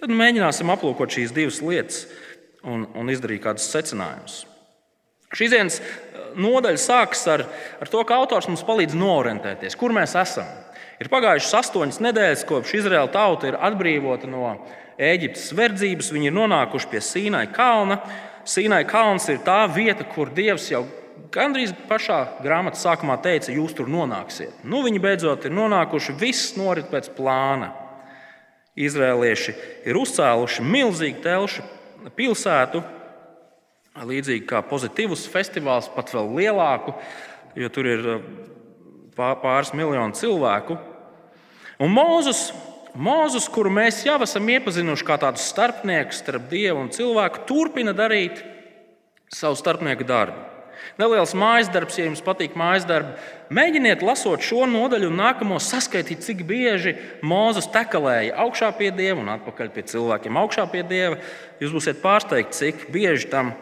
Tad 0.01 0.13
mēģināsim 0.13 0.69
aplūkot 0.75 1.15
šīs 1.17 1.33
divas 1.33 1.63
lietas 1.65 2.03
un, 2.61 2.85
un 2.93 3.09
izdarīt 3.09 3.41
kādus 3.47 3.71
secinājumus. 3.73 4.43
Šīs 5.35 5.55
dienas 5.55 5.79
eh, 5.81 6.27
nodaļa 6.37 6.83
sākas 6.83 7.25
ar, 7.33 7.47
ar 7.81 7.91
to, 7.91 8.03
ka 8.05 8.19
autors 8.21 8.51
mums 8.51 8.65
palīdz 8.67 8.97
norientēties, 8.99 9.79
kur 9.81 9.95
mēs 9.97 10.13
esam. 10.21 10.51
Ir 11.03 11.11
pagājušas 11.11 11.57
astoņas 11.63 12.03
nedēļas, 12.05 12.45
kopš 12.49 12.77
Izraēla 12.83 13.11
tauta 13.15 13.49
ir 13.51 13.59
atbrīvota 13.59 14.29
no 14.31 14.53
Eģiptes 15.01 15.49
verdzības. 15.59 16.13
Viņi 16.15 16.31
ir 16.31 16.37
nonākuši 16.37 16.91
pie 16.93 17.01
Sīnai 17.03 17.49
kalna. 17.55 17.99
Sīnai 18.47 18.85
kalns 18.87 19.27
ir 19.33 19.41
tā 19.47 19.65
vieta, 19.73 20.07
kur 20.07 20.31
Dievs 20.31 20.69
jau 20.71 20.85
gandrīz 21.35 21.75
pašā 21.89 22.19
grāmatas 22.45 22.85
sākumā 22.85 23.17
teica, 23.23 23.53
jūs 23.55 23.75
tur 23.77 23.91
nonāksiet. 23.91 24.63
Nu, 24.67 24.83
viņi 24.87 25.03
beidzot 25.03 25.47
ir 25.47 25.55
nonākuši, 25.55 26.17
viss 26.21 26.55
norit 26.59 26.91
pēc 26.93 27.11
plāna. 27.17 27.73
Izrēlieši 28.75 29.55
ir 29.87 29.99
uzcēluši 30.01 30.65
milzīgu 30.67 31.23
telšu 31.23 31.63
pilsētu, 32.19 32.83
līdzīgi 34.03 34.47
kā 34.51 34.65
pozitīvs 34.67 35.29
festivāls, 35.31 35.87
pat 35.95 36.11
vēl 36.15 36.33
lielāku, 36.41 36.97
jo 37.55 37.71
tur 37.71 37.87
ir 37.87 38.09
uh, 38.17 38.25
pāris 39.15 39.71
miljonu 39.79 40.19
cilvēku. 40.19 40.79
Un 41.83 41.95
Mozus, 41.95 42.49
Mozus, 42.95 43.47
kuru 43.51 43.71
mēs 43.75 44.03
jau 44.07 44.17
esam 44.23 44.51
iepazinuši 44.51 45.07
kā 45.07 45.19
tādu 45.23 45.43
starpnieku 45.43 46.15
starp 46.15 46.51
dievu 46.51 46.83
un 46.83 46.91
cilvēku, 46.95 47.47
turpina 47.49 47.95
darīt 47.95 48.43
savu 49.35 49.59
starpnieku 49.59 50.07
darbu. 50.07 50.54
Neliels 51.01 51.35
mājas 51.39 51.71
darbs, 51.73 51.99
ja 51.99 52.07
jums 52.07 52.23
patīk 52.25 52.57
mājas 52.59 52.87
darbi. 52.89 53.15
Mēģiniet, 53.55 54.03
lasot 54.05 54.43
šo 54.45 54.65
nodaļu 54.71 55.11
un 55.11 55.19
nākamo, 55.21 55.61
saskaitīt, 55.63 56.25
cik 56.25 56.43
bieži 56.49 56.97
Mozus 57.23 57.69
tekalēja 57.73 58.37
augšā 58.45 58.71
pie 58.79 58.91
dieva 58.95 59.21
un 59.23 59.33
atpakaļ 59.35 59.73
pie 59.75 59.87
cilvēkiem. 59.93 60.41
Augšā 60.41 60.67
pie 60.73 60.83
dieva 60.89 61.19
jūs 61.63 61.75
būsiet 61.75 62.03
pārsteigti, 62.03 62.59
cik 62.61 62.87
bieži 62.95 63.31
tam 63.33 63.53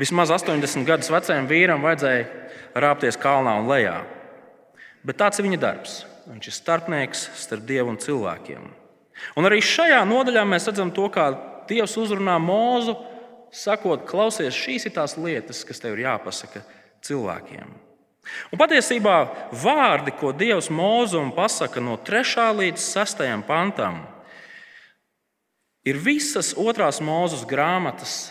vismaz 0.00 0.32
80 0.34 0.88
gadus 0.88 1.12
vecajam 1.12 1.48
vīram 1.50 1.84
vajadzēja 1.84 2.80
rāpties 2.82 3.20
kalnā 3.20 3.58
un 3.60 3.70
lejā. 3.70 4.00
Bet 5.06 5.18
tāds 5.20 5.40
ir 5.40 5.48
viņa 5.48 5.60
darbs. 5.62 6.02
Viņš 6.30 6.48
ir 6.48 6.54
starpnieks 6.54 7.24
starp 7.42 7.64
dievu 7.66 7.90
un 7.90 7.98
cilvēkiem. 7.98 8.68
Un 9.38 9.46
arī 9.46 9.58
šajā 9.64 10.02
nodaļā 10.06 10.44
mēs 10.46 10.68
redzam 10.70 10.92
to, 10.94 11.08
kā 11.12 11.32
Dievs 11.70 11.94
uzrunā 11.98 12.36
Mūzu 12.42 12.94
sakot, 13.52 14.06
klausies, 14.08 14.56
šīs 14.56 14.88
ir 14.88 14.96
tās 14.96 15.18
lietas, 15.20 15.62
kas 15.68 15.82
tev 15.82 15.96
ir 15.96 16.06
jāpasaka 16.06 16.64
cilvēkiem. 17.04 17.72
Un 18.54 18.58
patiesībā 18.60 19.16
vārdi, 19.62 20.14
ko 20.14 20.30
Dievs 20.32 20.70
mūzum 20.70 21.32
pasaka 21.34 21.82
no 21.82 21.96
3. 21.98 22.48
līdz 22.58 22.84
6. 22.84 23.24
pantam, 23.48 24.04
ir 25.82 25.98
visas 25.98 26.52
otrās 26.54 27.02
mūzes 27.02 27.42
grāmatas 27.48 28.30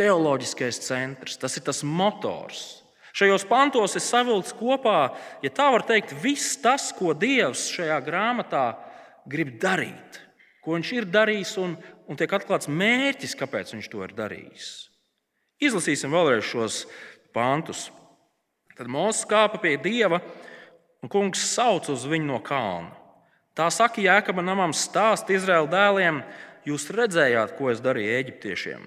teoloģiskais 0.00 0.80
centrs. 0.84 1.38
Tas 1.40 1.56
ir 1.56 1.64
tas 1.66 1.82
motors. 1.84 2.80
Šajos 3.16 3.44
pantos 3.48 3.96
ir 3.98 4.04
savilkts 4.04 4.54
kopā, 4.54 5.10
ja 5.42 5.50
tā 5.50 5.66
var 5.74 5.82
teikt, 5.86 6.14
viss 6.22 6.54
tas, 6.62 6.92
ko 6.94 7.10
Dievs 7.16 7.66
šajā 7.72 7.96
grāmatā 8.06 8.66
grib 9.28 9.56
darīt, 9.60 10.20
ko 10.62 10.76
Viņš 10.76 10.92
ir 10.94 11.08
darījis 11.10 11.56
un, 11.58 11.74
un 12.10 12.18
tiek 12.18 12.32
atklāts 12.34 12.68
mērķis, 12.68 13.36
kāpēc 13.38 13.74
viņš 13.76 13.88
to 13.92 14.02
ir 14.02 14.14
darījis. 14.18 14.70
Izlasīsim 15.62 16.10
vēlreiz 16.14 16.46
šos 16.48 16.84
pantus. 17.36 17.88
Tad 18.74 18.88
Mozus 18.90 19.28
kāpa 19.28 19.60
pie 19.62 19.76
dieva, 19.78 20.18
un 21.04 21.12
kungs 21.12 21.42
sauc 21.52 21.90
uz 21.92 22.06
viņu 22.08 22.32
no 22.32 22.40
kalna. 22.42 22.96
Tā 23.54 23.66
saka, 23.74 24.00
Jēkabam 24.00 24.46
namam 24.46 24.72
stāst 24.72 25.30
Izraēla 25.30 25.68
dēliem, 25.68 26.22
jūs 26.64 26.88
redzējāt, 26.96 27.54
ko 27.58 27.68
es 27.72 27.82
darīju 27.84 28.16
eģiptiešiem. 28.16 28.86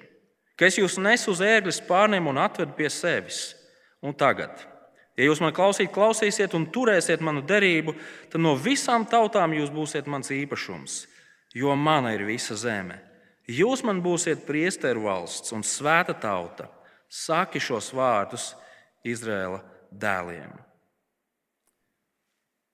Ka 0.58 0.68
es 0.70 0.80
jūs 0.80 0.98
nesu 1.02 1.32
uz 1.34 1.44
ērgļa 1.46 1.76
spārniem 1.78 2.30
un 2.30 2.42
atvedu 2.42 2.74
pie 2.78 2.90
sevis. 2.94 3.54
Un 4.04 4.16
tagad, 4.18 4.66
ja 5.18 5.30
jūs 5.30 5.42
man 5.44 5.54
klausīt, 5.56 5.94
klausīsiet 5.94 6.58
un 6.58 6.68
turēsiet 6.74 7.22
manu 7.24 7.44
derību, 7.46 7.96
tad 8.34 8.42
no 8.42 8.58
visām 8.60 9.06
tautām 9.10 9.54
jūs 9.56 9.72
būsiet 9.74 10.10
mans 10.12 10.34
īpašums, 10.34 11.04
jo 11.56 11.76
mana 11.78 12.16
ir 12.18 12.26
visa 12.28 12.58
zeme. 12.60 13.13
Jūs 13.50 13.84
man 13.84 14.00
būsiet 14.04 14.46
priesteru 14.48 15.08
valsts 15.10 15.52
un 15.56 15.66
svēta 15.68 16.16
tauta. 16.16 16.70
Saki 17.12 17.60
šos 17.62 17.92
vārdus 17.94 18.54
Izraēla 19.06 19.60
dēliem. 19.92 20.54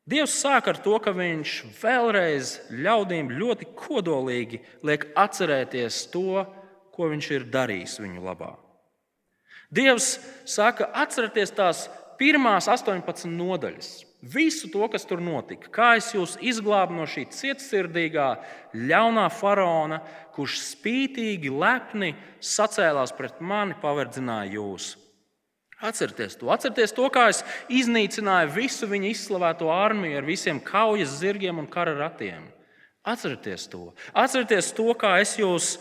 Dievs 0.10 0.40
sāk 0.42 0.70
ar 0.72 0.80
to, 0.82 0.96
ka 1.04 1.12
viņš 1.14 1.56
vēlreiz 1.82 2.56
ļaudīm 2.74 3.30
ļoti 3.36 3.68
kodolīgi 3.78 4.62
liek 4.86 5.06
atcerēties 5.18 6.08
to, 6.14 6.46
ko 6.96 7.10
viņš 7.12 7.30
ir 7.36 7.46
darījis 7.54 8.00
viņu 8.02 8.24
labā. 8.26 8.56
Dievs 9.70 10.16
saka, 10.50 10.88
atcerieties 10.98 11.54
tās 11.54 11.84
pirmās 12.18 12.70
18 12.72 13.30
nodaļas. 13.30 13.92
Visu 14.20 14.68
to, 14.68 14.84
kas 14.92 15.06
tur 15.08 15.22
notika, 15.24 15.70
kā 15.72 15.92
es 15.96 16.10
jūs 16.12 16.34
izglābu 16.44 16.98
no 16.98 17.06
šī 17.08 17.30
cietsirdīgā, 17.32 18.26
ļaunā 18.76 19.30
faraona, 19.32 20.02
kurš 20.40 20.62
spītīgi, 20.64 21.52
lepni 21.52 22.14
sacēlās 22.40 23.12
pret 23.18 23.42
mani, 23.44 23.76
paverdzināja 23.82 24.56
jūs. 24.56 24.94
Atcerieties 25.80 26.36
to, 26.40 26.50
atcerieties 26.52 26.92
to, 26.96 27.06
kā 27.12 27.30
es 27.32 27.40
iznīcināju 27.72 28.52
visu 28.52 28.88
viņa 28.88 29.12
izslavēto 29.14 29.70
armiju 29.72 30.18
ar 30.20 30.28
visiem 30.28 30.60
kaujas 30.64 31.20
zirgiem 31.22 31.60
un 31.62 31.70
kara 31.72 31.94
ratiem. 31.96 32.50
Atcerieties 33.08 33.70
to, 33.72 33.86
atcerieties 34.12 34.74
to, 34.76 34.90
kā 35.00 35.14
es 35.24 35.38
jūs, 35.40 35.78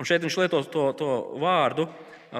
un 0.00 0.08
šeit 0.08 0.24
viņš 0.24 0.38
lieto 0.40 0.62
to, 0.72 0.86
to 0.96 1.10
vārdu, 1.42 1.88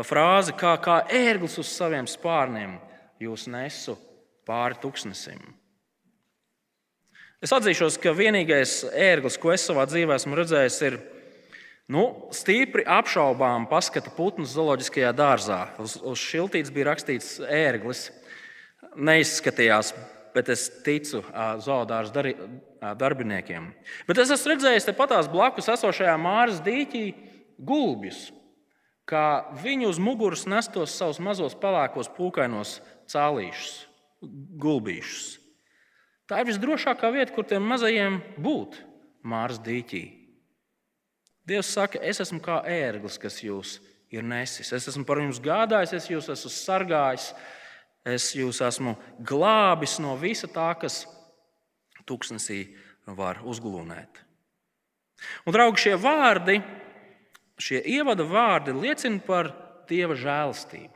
frāzi, 0.09 0.57
kā, 0.57 0.79
kā 0.81 1.03
ērglis 1.13 1.59
uz 1.61 1.69
saviem 1.69 2.09
spārniem, 2.09 2.79
jūs 3.21 3.47
nesu 3.53 3.99
pāri 4.49 4.81
tūkstnesim. 4.81 5.45
Es 7.45 7.53
atzīšos, 7.53 8.01
ka 8.01 8.17
vienīgais 8.17 8.79
ērglis, 8.97 9.37
ko 9.37 9.53
es 9.53 9.69
savā 9.69 9.85
dzīvē 9.85 10.17
esmu 10.17 10.41
redzējis, 10.41 10.81
ir 10.89 10.97
nu, 11.93 12.05
stipri 12.35 12.85
apšaubām 12.89 13.69
paskata 13.71 14.13
putns 14.15 14.55
zooloģiskajā 14.57 15.13
dārzā. 15.17 15.61
Uz, 15.83 15.97
uz 16.01 16.21
šiltītes 16.21 16.73
bija 16.75 16.91
rakstīts 16.93 17.37
ērglis. 17.45 18.09
Neizskatījās, 18.95 19.91
bet 20.37 20.51
es 20.55 20.69
ticu 20.87 21.25
zoodārza 21.65 22.15
dar, 22.15 22.29
darbiniekiem. 23.01 23.73
Bet 24.07 24.21
es 24.23 24.31
esmu 24.37 24.53
redzējis 24.53 24.87
tepatās 24.87 25.31
blakus 25.33 25.71
esošajā 25.73 26.15
māras 26.21 26.61
dīķī 26.63 27.05
gulbjus, 27.59 28.29
kā 29.11 29.51
viņi 29.63 29.89
uz 29.91 29.99
muguras 29.99 30.47
nestos 30.47 30.95
savus 30.95 31.19
mazos 31.19 31.59
pelēkos 31.59 32.13
pūkainos 32.15 32.79
cālīšus, 33.11 33.75
gulbīšus. 34.63 35.33
Tā 36.31 36.41
ir 36.41 36.49
visdrošākā 36.49 37.11
vieta, 37.13 37.35
kur 37.37 37.45
tiem 37.45 37.67
mazajiem 37.69 38.23
būt 38.41 38.79
Māras 39.25 39.59
dīķī. 39.65 40.24
Dievs 41.45 41.75
saka, 41.77 42.01
es 42.01 42.23
esmu 42.25 42.41
kā 42.45 42.63
ērglis, 42.69 43.19
kas 43.21 43.43
jūs 43.45 43.77
ir 44.15 44.25
nesis. 44.25 44.73
Es 44.73 44.89
esmu 44.89 45.05
par 45.05 45.21
jums 45.21 45.43
gādājis, 45.45 45.93
es 45.99 46.09
jūs 46.09 46.31
esmu 46.33 46.53
sargājis, 46.53 47.29
es 48.09 48.31
jūs 48.37 48.63
esmu 48.65 48.97
glābis 49.27 49.99
no 50.01 50.15
visa 50.21 50.49
tā, 50.49 50.71
kas 50.81 51.03
tūkstnesī 52.09 52.63
var 53.07 53.43
uzglūnēt. 53.45 54.23
Un, 55.45 55.55
draugi, 55.57 55.85
šie 55.87 55.95
vārdi, 56.01 56.59
šie 57.61 57.81
ievada 57.97 58.27
vārdi 58.29 58.75
liecina 58.77 59.21
par 59.25 59.53
Dieva 59.89 60.17
žēlastību. 60.17 60.95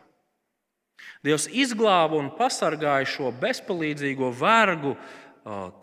Dievs 1.25 1.49
izglāba 1.53 2.17
un 2.17 2.31
pasargāja 2.39 3.07
šo 3.09 3.33
bezpalīdzīgo 3.37 4.31
vergu 4.39 4.95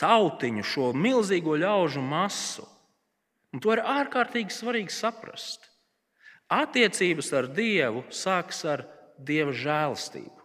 tautiņu, 0.01 0.63
šo 0.65 0.89
milzīgo 0.97 1.57
ļaužu 1.61 2.01
masu. 2.01 2.65
Un 3.55 3.61
to 3.63 3.71
ir 3.71 3.79
ārkārtīgi 3.87 4.51
svarīgi 4.51 4.91
saprast. 4.91 5.69
Attiecības 6.51 7.29
ar 7.39 7.47
Dievu 7.55 8.01
sākas 8.11 8.59
ar 8.67 8.83
Dieva 9.15 9.53
žēlastību. 9.55 10.43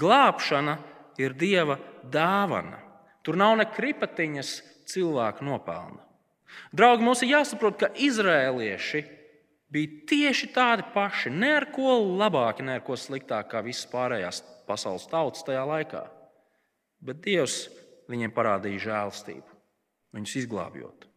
Glābšana 0.00 0.78
ir 1.20 1.36
Dieva 1.36 1.76
dāvana. 2.08 2.80
Tur 3.20 3.36
nav 3.36 3.58
ne 3.60 3.66
kripatiņas 3.68 4.54
cilvēku 4.88 5.44
nopelna. 5.44 6.00
Draugi, 6.72 7.04
mums 7.04 7.20
ir 7.20 7.34
jāsaprot, 7.34 7.76
ka 7.82 7.90
izrēlieši 8.00 9.02
bija 9.72 10.06
tieši 10.08 10.48
tādi 10.54 10.86
paši, 10.94 11.34
ne 11.34 11.50
ar 11.58 11.68
ko 11.74 11.98
labāki, 12.00 12.64
ne 12.64 12.78
ar 12.78 12.84
ko 12.86 12.96
sliktāki 12.96 13.52
kā 13.52 13.60
visas 13.66 13.90
pārējās 13.92 14.40
pasaules 14.64 15.04
tautas 15.10 15.44
tajā 15.44 15.66
laikā. 15.68 16.06
Bet 17.04 17.20
Dievs 17.26 17.66
viņiem 18.08 18.32
parādīja 18.32 18.86
žēlstību, 18.86 19.58
viņus 20.16 20.38
izglābjot. 20.40 21.10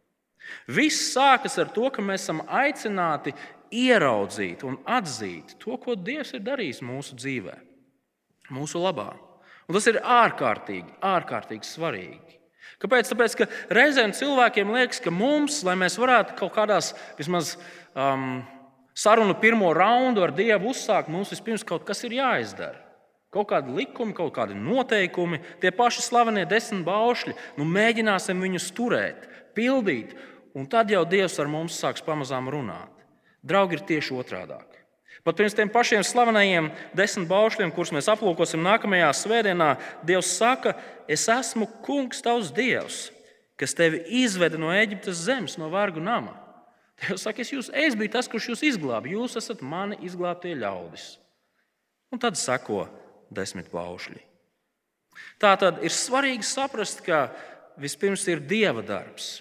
Viss 0.70 1.12
sākas 1.14 1.58
ar 1.60 1.70
to, 1.74 1.88
ka 1.92 2.02
mēs 2.02 2.24
esam 2.24 2.42
aicināti 2.46 3.34
ieraudzīt 3.70 4.64
un 4.66 4.80
atzīt 4.88 5.56
to, 5.62 5.76
ko 5.78 5.94
Dievs 5.94 6.34
ir 6.34 6.44
darījis 6.46 6.82
mūsu 6.82 7.18
dzīvē, 7.18 7.56
mūsu 8.54 8.82
labā. 8.82 9.12
Un 9.70 9.76
tas 9.76 9.86
ir 9.86 10.00
ārkārtīgi, 10.02 10.96
ārkārtīgi 11.06 11.68
svarīgi. 11.68 12.38
Kāpēc? 12.80 13.10
Tāpēc, 13.12 13.34
ka 13.36 13.46
reizēm 13.76 14.14
cilvēkiem 14.16 14.72
liekas, 14.74 15.02
ka 15.04 15.12
mums, 15.12 15.60
lai 15.66 15.76
mēs 15.78 15.98
varētu 16.00 16.34
kaut 16.38 16.54
kādās 16.56 16.94
vismaz 17.18 17.52
um, 17.94 18.40
sarunu 18.96 19.36
pirmo 19.40 19.70
raundu 19.76 20.24
ar 20.24 20.32
Dievu 20.34 20.72
uzsākt, 20.72 21.12
mums 21.12 21.30
vispirms 21.34 21.66
kaut 21.66 21.84
kas 21.88 22.02
ir 22.08 22.16
jāizdara. 22.16 22.80
Kaut 23.30 23.52
kādi 23.52 23.70
likumi, 23.76 24.16
kaut 24.16 24.32
kādi 24.34 24.56
noteikumi, 24.58 25.38
tie 25.62 25.70
paši 25.70 26.02
slavenie 26.02 26.42
desmit 26.50 26.82
baušļi. 26.88 27.36
Nu, 27.60 27.66
mēģināsim 27.68 28.40
viņus 28.42 28.72
turēt, 28.74 29.28
pildīt, 29.54 30.16
un 30.54 30.66
tad 30.70 30.90
jau 30.90 31.04
Dievs 31.08 31.38
ar 31.40 31.48
mums 31.50 31.78
sāks 31.80 32.04
pamazām 32.04 32.48
runāt. 32.52 32.92
Draugi 33.42 33.78
ir 33.78 33.86
tieši 33.88 34.16
otrādi. 34.16 34.58
Pat 35.24 35.36
pirms 35.36 35.54
tiem 35.56 35.68
pašiem 35.68 36.04
slavenajiem 36.06 36.70
desmit 36.96 37.28
baušļiem, 37.28 37.72
kurus 37.76 37.92
mēs 37.92 38.08
aplūkosim 38.08 38.62
nākamajā 38.64 39.10
svētdienā, 39.18 39.74
Dievs 40.06 40.30
saka, 40.38 40.74
es 41.08 41.26
esmu 41.28 41.68
kungs, 41.84 42.22
tavs 42.24 42.52
dievs, 42.56 43.10
kas 43.60 43.76
tevi 43.76 44.00
izveda 44.22 44.60
no 44.60 44.72
Eģiptes 44.72 45.26
zemes, 45.26 45.58
no 45.60 45.68
vārgu 45.72 46.00
nama. 46.00 46.38
Dievs 47.02 47.26
saka, 47.26 47.44
es, 47.44 47.52
jūs, 47.52 47.68
es 47.72 47.96
biju 47.96 48.14
tas, 48.16 48.28
kurš 48.32 48.52
jūs 48.52 48.64
izglāba. 48.72 49.12
Jūs 49.12 49.36
esat 49.40 49.60
mani 49.64 50.00
izglābtie 50.04 50.54
ļaudis. 50.56 51.14
Un 52.10 52.20
tad 52.20 52.40
sako 52.40 52.86
desmit 53.32 53.68
paušļi. 53.72 54.20
Tā 55.40 55.52
tad 55.60 55.84
ir 55.84 55.92
svarīgi 55.92 56.44
saprast, 56.46 57.04
ka 57.04 57.28
vispirms 57.80 58.26
ir 58.28 58.42
dieva 58.44 58.82
darbs, 58.84 59.40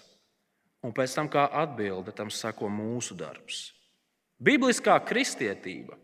un 0.85 0.93
pēc 0.95 1.15
tam 1.17 1.29
kā 1.31 1.47
atbilde 1.61 2.13
tam 2.15 2.31
sako 2.31 2.69
mūsu 2.71 3.17
darbs. 3.17 3.69
Bibliskā 4.39 4.95
kristietība, 5.03 5.97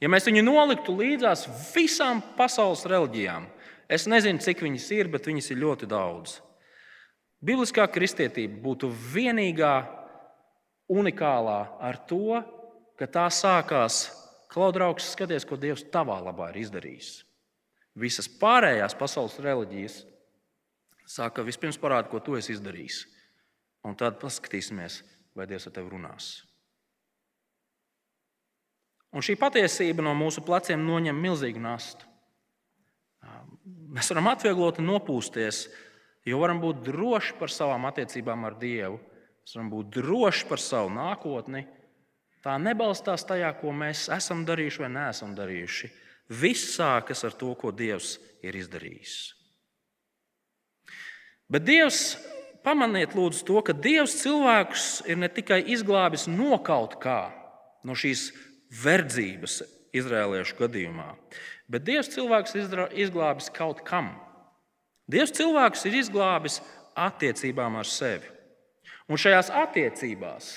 ja 0.00 0.10
mēs 0.12 0.28
viņu 0.28 0.44
noliktu 0.44 0.96
līdzās 0.98 1.46
visām 1.72 2.20
pasaules 2.36 2.84
reliģijām, 2.88 3.46
es 3.88 4.04
nezinu, 4.10 4.42
cik 4.44 4.60
viņas 4.66 4.90
ir, 4.98 5.08
bet 5.08 5.28
viņas 5.30 5.50
ir 5.54 5.62
ļoti 5.62 5.88
daudz. 5.88 6.38
Bibliskā 7.40 7.86
kristietība 7.88 8.58
būtu 8.60 8.90
vienīgā 8.90 9.74
unikālā 10.90 11.60
ar 11.80 12.00
to, 12.08 12.40
ka 12.98 13.06
tā 13.06 13.28
sākās 13.32 14.08
Klaudraugs, 14.48 15.10
skaties, 15.12 15.44
ko 15.44 15.58
Dievs 15.60 15.84
tavā 15.92 16.16
labā 16.24 16.48
ir 16.50 16.62
izdarījis. 16.62 17.10
Visas 18.00 18.28
pārējās 18.40 18.94
pasaules 18.96 19.36
reliģijas 19.44 19.98
saka, 21.08 21.44
vispirms 21.44 21.76
parāda, 21.80 22.08
ko 22.08 22.20
tu 22.24 22.36
esi 22.38 22.54
izdarījis. 22.54 23.02
Un 23.88 23.96
tad 23.96 24.18
paskatīsimies, 24.20 25.00
vai 25.36 25.48
Dievs 25.48 25.68
ar 25.70 25.74
tevi 25.78 25.92
runās. 25.94 26.30
Un 29.16 29.24
šī 29.24 29.38
patiesība 29.40 30.04
no 30.04 30.12
mūsu 30.18 30.44
pleciem 30.44 30.82
noņem 30.84 31.16
milzīgu 31.16 31.62
nastu. 31.64 32.04
Mēs 33.88 34.10
varam 34.12 34.28
atvieglot 34.34 34.82
un 34.82 34.90
nopūsties, 34.92 35.62
jo 36.28 36.40
varam 36.42 36.60
būt 36.60 36.84
droši 36.90 37.38
par 37.40 37.52
savām 37.52 37.88
attiecībām 37.88 38.44
ar 38.44 38.58
Dievu 38.60 38.98
Mēs 39.48 39.56
varam 39.56 39.68
būt 39.72 39.94
droši 39.96 40.44
par 40.44 40.60
savu 40.60 40.90
nākotni. 40.92 41.62
Tā 42.44 42.58
nebalstās 42.60 43.22
tajā, 43.24 43.48
ko 43.56 43.70
mēs 43.72 44.02
esam 44.12 44.42
darījuši 44.44 44.82
vai 44.82 44.90
neesam 44.92 45.30
darījuši. 45.32 45.88
Viss 46.36 46.74
sākas 46.74 47.24
ar 47.24 47.32
to, 47.32 47.54
ko 47.56 47.72
Dievs 47.72 48.18
ir 48.44 48.58
izdarījis. 48.60 49.14
Bet 51.48 51.64
Dievs, 51.64 52.18
pamaniet 52.68 53.16
lūdzu 53.16 53.46
to, 53.48 53.62
ka 53.64 53.72
Dievs 53.72 54.18
cilvēkus 54.20 54.86
ir 55.08 55.16
ne 55.16 55.30
tikai 55.32 55.62
izglābis 55.72 56.26
no 56.28 56.58
kaut 56.64 56.98
kā, 57.00 57.30
no 57.80 57.96
šīs 57.96 58.28
verdzības 58.84 59.62
izrēliešu 59.96 60.58
gadījumā, 60.58 61.08
bet 61.72 61.86
Dievs 61.88 62.12
cilvēkus 62.12 62.56
izglābis 62.92 63.48
kaut 63.54 63.80
kam. 63.88 64.12
Dievs 65.08 65.32
cilvēkus 65.38 65.86
ir 65.88 65.96
izglābis 66.02 66.60
attiecībām 66.98 67.78
ar 67.80 67.88
sevi. 67.88 68.28
Un 69.08 69.16
šajās 69.16 69.48
attiecībās 69.56 70.50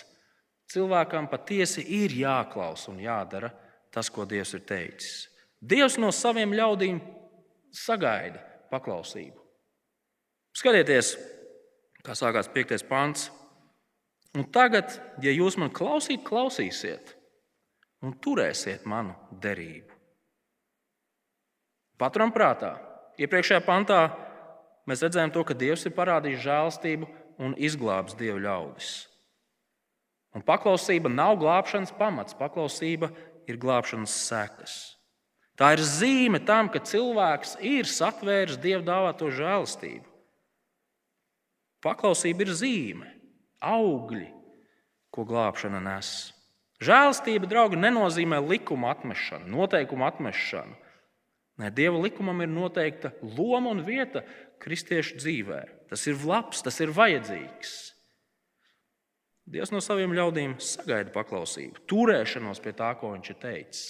cilvēkam 0.72 1.30
patiesi 1.32 1.86
ir 2.02 2.12
jāklausa 2.12 2.92
un 2.92 3.00
jādara 3.00 3.54
tas, 3.92 4.12
ko 4.12 4.28
Dievs 4.28 4.52
ir 4.58 4.66
teicis. 4.68 5.30
Dievs 5.62 5.96
no 6.02 6.12
saviem 6.12 6.52
ļaudīm 6.58 7.00
sagaida 7.72 8.42
paklausību. 8.72 9.38
Skatieties, 10.58 11.14
kā 12.06 12.16
sākās 12.18 12.50
5. 12.52 12.84
pāns. 12.90 13.30
Un 14.38 14.46
tagad, 14.48 14.94
ja 15.24 15.32
jūs 15.34 15.58
man 15.60 15.72
klausīt, 15.76 16.24
klausīsiet 16.28 17.16
un 18.02 18.16
turēsiet 18.24 18.88
manu 18.90 19.14
derību. 19.44 19.92
Paturam 22.02 22.32
prātā, 22.34 22.74
iepriekšējā 23.22 23.62
pantā 23.66 24.00
mēs 24.90 25.04
redzējām 25.06 25.34
to, 25.36 25.44
ka 25.46 25.58
Dievs 25.58 25.86
ir 25.86 25.94
parādījis 25.94 26.46
žēlstību 26.46 27.10
un 27.44 27.54
izglābs 27.62 28.16
dievu 28.18 28.42
ļaudis. 28.42 28.94
Un 30.32 30.46
paklausība 30.48 31.12
nav 31.12 31.36
glābšanas 31.42 31.92
pamats, 32.00 32.38
paklausība 32.40 33.12
ir 33.52 33.60
glābšanas 33.62 34.16
sekas. 34.30 34.76
Tā 35.60 35.74
ir 35.76 35.84
zīme 35.86 36.40
tam, 36.48 36.72
ka 36.72 36.80
cilvēks 36.80 37.58
ir 37.68 37.90
satvēris 37.90 38.58
dievu 38.64 38.86
dāvāto 38.88 39.28
žēlastību. 39.36 40.08
Paklausība 41.82 42.46
ir 42.46 42.54
zīme, 42.54 43.10
augļi, 43.66 44.28
ko 45.14 45.26
glābšana 45.28 45.82
nes. 45.84 46.32
Žēlastība, 46.82 47.50
draugi, 47.50 47.78
nenozīmē 47.78 48.40
likuma 48.42 48.92
atmešanu, 48.96 49.50
noteikumu 49.54 50.06
atmešanu. 50.08 50.78
Nē, 51.62 51.70
Dieva 51.78 52.00
likumam 52.02 52.42
ir 52.42 52.50
noteikta 52.50 53.12
loma 53.22 53.70
un 53.74 53.84
vieta 53.86 54.24
kristiešu 54.62 55.20
dzīvē. 55.20 55.62
Tas 55.92 56.06
ir 56.10 56.22
labs, 56.26 56.64
tas 56.66 56.80
ir 56.82 56.94
vajadzīgs. 56.96 57.74
Dievs 59.52 59.74
no 59.74 59.82
saviem 59.84 60.14
ļaudīm 60.16 60.56
sagaida 60.64 61.12
paklausību, 61.14 61.84
turēšanos 61.90 62.62
pie 62.64 62.74
tā, 62.78 62.94
ko 62.98 63.12
viņš 63.14 63.32
ir 63.34 63.40
teicis. 63.42 63.82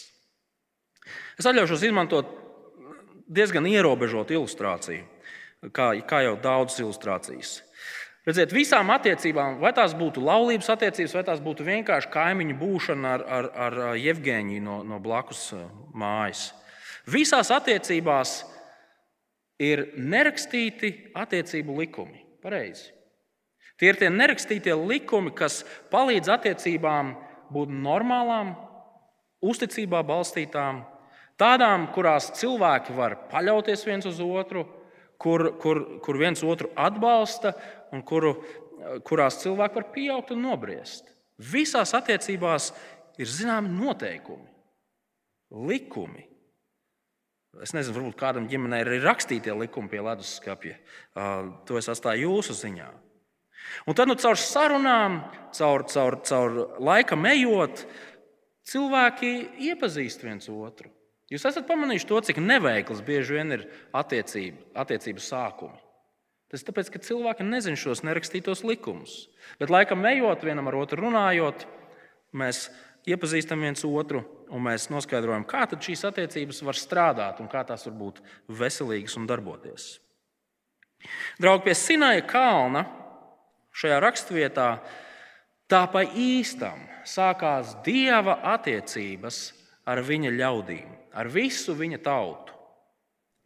Es 1.40 1.48
atļaušos 1.48 1.84
izmantot 1.86 2.32
diezgan 3.32 3.68
ierobežotu 3.70 4.36
ilustrāciju, 4.36 5.06
kā, 5.76 5.92
kā 6.08 6.24
jau 6.26 6.38
daudzas 6.42 6.82
ilustrācijas. 6.82 7.60
Redziet, 8.22 8.52
visām 8.54 8.92
attiecībām, 8.94 9.56
vai 9.64 9.72
tās 9.74 9.96
būtu 9.98 10.22
laulības 10.22 10.70
attiecības, 10.70 11.14
vai 11.18 11.24
tās 11.26 11.40
būtu 11.42 11.66
vienkārši 11.66 12.10
kaimiņu 12.14 12.58
būšana 12.60 13.14
ar, 13.18 13.24
ar, 13.26 13.48
ar 13.66 13.78
Jevģēniju 13.98 14.62
no, 14.62 14.76
no 14.86 15.00
blakus 15.02 15.48
uh, 15.58 15.64
mājas. 15.98 16.52
Visās 17.10 17.50
attiecībās 17.50 18.36
ir 19.62 19.88
nerakstīti 19.98 21.14
attiecību 21.18 21.80
likumi. 21.82 22.22
Pareizi. 22.42 22.92
Tie 23.82 23.90
ir 23.90 23.98
tie 23.98 24.12
nerakstītie 24.14 24.76
likumi, 24.78 25.34
kas 25.34 25.64
palīdz 25.90 26.30
attiecībām 26.30 27.16
būt 27.54 27.74
normālām, 27.74 28.54
uzticībā 29.42 30.04
balstītām, 30.06 30.84
tādām, 31.42 31.90
kurās 31.96 32.30
cilvēki 32.38 32.94
var 32.94 33.18
paļauties 33.32 33.86
viens 33.88 34.06
uz 34.06 34.22
otru, 34.22 34.68
kur, 35.22 35.52
kur, 35.62 35.82
kur 36.06 36.18
viens 36.22 36.42
otru 36.46 36.70
atbalsta 36.78 37.56
un 37.92 38.04
kuru, 38.08 38.36
kurās 39.08 39.40
cilvēki 39.44 39.80
var 39.80 39.88
pieaugt 39.94 40.34
un 40.36 40.44
nobriest. 40.46 41.08
Visās 41.42 41.94
attiecībās 41.98 42.72
ir 43.22 43.30
zināmi 43.30 43.72
noteikumi, 43.74 44.48
likumi. 45.68 46.28
Es 47.62 47.74
nezinu, 47.76 47.98
varbūt 47.98 48.20
kādam 48.20 48.48
ģimenei 48.48 48.84
ir 48.86 49.04
rakstītie 49.04 49.54
likumi 49.58 49.92
pie 49.92 50.04
leduskapja. 50.06 50.78
To 51.68 51.80
es 51.80 51.90
atstāju 51.92 52.30
jūsu 52.30 52.56
ziņā. 52.62 52.88
Un 53.86 53.98
tad 53.98 54.10
nu, 54.10 54.16
caur 54.18 54.40
sarunām, 54.40 55.20
caur, 55.56 55.84
caur, 55.92 56.18
caur 56.26 56.56
laika 56.82 57.18
ejot, 57.34 57.84
cilvēki 58.72 59.34
iepazīst 59.68 60.24
viens 60.24 60.50
otru. 60.50 60.90
Jūs 61.32 61.46
esat 61.48 61.68
pamanījuši 61.68 62.08
to, 62.10 62.20
cik 62.28 62.42
neveikls 62.44 63.04
bieži 63.08 63.38
vien 63.38 63.56
ir 63.56 63.68
attiecība, 63.96 64.66
attiecību 64.84 65.24
sākumi. 65.24 65.78
Tas 66.52 66.66
tāpēc, 66.68 66.90
ka 66.92 67.00
cilvēki 67.00 67.46
nezina 67.48 67.80
šos 67.80 68.04
nerakstītos 68.04 68.66
likumus. 68.68 69.30
Bet 69.60 69.72
laikam 69.72 70.04
ejot, 70.10 70.44
vienam 70.44 70.68
ar 70.68 70.76
otru 70.82 71.06
runājot, 71.06 71.64
mēs 72.36 72.66
iepazīstam 73.08 73.64
viens 73.64 73.86
otru 73.88 74.26
un 74.52 74.66
mēs 74.66 74.90
noskaidrojam, 74.92 75.46
kā 75.48 75.64
šīs 75.72 76.04
attiecības 76.10 76.62
var 76.68 76.78
strādāt 76.78 77.40
un 77.40 77.48
kā 77.52 77.64
tās 77.68 77.88
var 77.88 77.96
būt 77.98 78.20
veselīgas 78.52 79.16
un 79.18 79.30
darboties. 79.30 79.94
Draugi 81.42 81.70
pie 81.70 81.76
Sinaja 81.78 82.26
kalna 82.28 82.84
šajā 83.74 83.98
raksturvietā 84.04 84.68
tā 85.72 85.86
pa 85.90 86.04
īstam 86.04 86.84
sākās 87.08 87.78
dieva 87.86 88.38
attiecības 88.54 89.42
ar 89.88 90.04
viņa 90.06 90.34
ļaudīm, 90.36 90.90
ar 91.16 91.32
visu 91.32 91.74
viņa 91.78 92.02
tautu. 92.06 92.54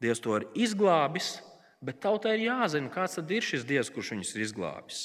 Dievs 0.03 0.19
to 0.19 0.35
ir 0.35 0.47
izglābis, 0.65 1.37
Bet 1.83 1.99
tautai 2.03 2.37
ir 2.37 2.47
jāzina, 2.47 2.91
kāds 2.93 3.19
ir 3.19 3.43
šis 3.43 3.65
dievs, 3.67 3.91
kurš 3.93 4.13
viņus 4.15 4.33
ir 4.35 4.43
izglābis. 4.45 5.01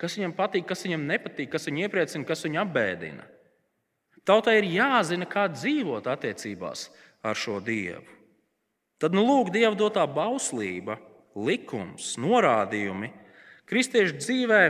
Kas 0.00 0.16
viņam 0.16 0.34
patīk, 0.36 0.66
kas 0.68 0.84
viņam 0.84 1.06
nepatīk, 1.08 1.50
kas 1.52 1.66
viņu 1.68 1.84
iepriecina, 1.84 2.26
kas 2.28 2.44
viņu 2.46 2.60
apbēdina. 2.62 3.26
Tautai 4.28 4.58
ir 4.60 4.68
jāzina, 4.68 5.26
kā 5.28 5.46
dzīvot 5.52 6.08
attiecībās 6.08 6.88
ar 7.24 7.36
šo 7.36 7.58
dievu. 7.64 8.04
Tad, 9.00 9.16
nu, 9.16 9.24
lūk, 9.24 9.48
dieva 9.52 9.72
dotā 9.76 10.04
bauslība, 10.04 10.98
likums, 11.36 12.14
norādījumi 12.20 13.08
kristiešu 13.70 14.18
dzīvē 14.18 14.62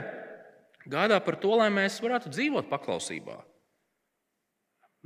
gādā 0.91 1.19
par 1.25 1.39
to, 1.41 1.55
lai 1.59 1.71
mēs 1.75 1.99
varētu 2.03 2.31
dzīvot 2.31 2.69
paklausībā. 2.71 3.41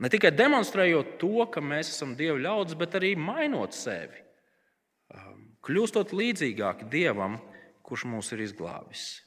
Ne 0.02 0.10
tikai 0.10 0.32
demonstrējot 0.34 1.16
to, 1.20 1.46
ka 1.54 1.62
mēs 1.62 1.92
esam 1.92 2.16
Dieva 2.18 2.40
ļaudis, 2.42 2.74
bet 2.78 2.96
arī 2.98 3.12
mainot 3.14 3.76
sevi 3.76 4.23
kļūstot 5.64 6.12
līdzīgāki 6.16 6.88
Dievam, 6.92 7.38
kurš 7.84 8.06
mūs 8.08 8.32
ir 8.34 8.44
izglābis. 8.44 9.24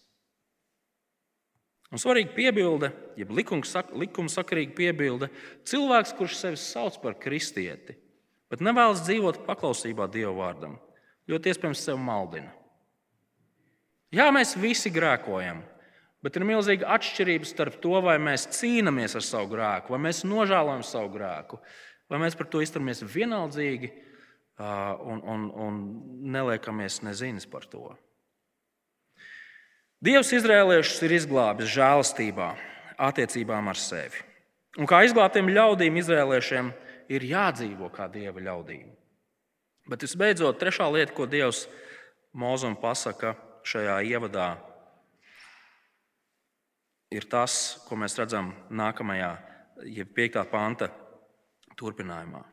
Un 1.87 2.01
svarīga 2.01 2.33
piebilde, 2.35 2.89
jeb 3.15 3.31
likumsakarīga 3.31 4.73
piebilde, 4.75 5.29
cilvēks, 5.67 6.11
kurš 6.17 6.35
sevi 6.41 6.59
sauc 6.59 6.97
par 6.99 7.15
kristieti, 7.21 7.95
bet 8.51 8.63
nevēlas 8.63 9.05
dzīvot 9.05 9.45
paklausībā 9.47 10.09
Dieva 10.11 10.33
vārdam, 10.35 10.75
ļoti 11.31 11.53
iespējams 11.53 11.85
sevi 11.87 12.03
maldina. 12.03 12.51
Jā, 14.11 14.27
mēs 14.35 14.53
visi 14.59 14.91
grēkojam, 14.91 15.61
bet 16.23 16.35
ir 16.35 16.47
milzīga 16.47 16.91
atšķirība 16.97 17.47
starp 17.47 17.79
to, 17.83 17.95
vai 18.03 18.17
mēs 18.19 18.49
cīnāmies 18.55 19.15
ar 19.19 19.23
savu 19.23 19.51
grēku, 19.55 19.95
vai 19.95 20.01
mēs 20.09 20.25
nožēlojam 20.27 20.83
savu 20.87 21.13
grēku, 21.15 21.59
vai 22.11 22.19
mēs 22.23 22.35
par 22.39 22.47
to 22.51 22.63
izturamies 22.63 23.03
vienaldzīgi 23.03 23.93
un, 24.57 25.21
un, 25.21 25.47
un 25.53 25.79
neliekamies 26.33 27.01
nezinis 27.05 27.45
par 27.49 27.65
to. 27.69 27.91
Dievs 30.01 30.31
izrēliešus 30.33 31.01
ir 31.05 31.15
izglābis 31.17 31.71
žēlastībā, 31.73 32.51
attiecībām 33.01 33.69
ar 33.69 33.79
sevi. 33.81 34.21
Un 34.77 34.89
kā 34.89 35.01
izglābtiem 35.05 35.49
ļaudīm, 35.49 35.97
izrēliešiem 35.97 36.69
ir 37.13 37.25
jādzīvo 37.25 37.89
kā 37.93 38.05
dieva 38.13 38.41
ļaudīm. 38.49 38.89
Bet 39.89 40.03
visbeidzot, 40.03 40.59
trešā 40.59 40.89
lieta, 40.91 41.13
ko 41.15 41.25
Dievs 41.29 41.65
Mozum 42.37 42.75
pasaka 42.77 43.33
šajā 43.65 44.01
ievadā, 44.05 44.51
ir 47.09 47.25
tas, 47.31 47.77
ko 47.87 47.97
mēs 47.97 48.17
redzam 48.19 48.51
nākamajā, 48.69 49.31
jeb 49.95 50.11
5. 50.17 50.43
panta 50.51 50.91
turpinājumā. 51.79 52.43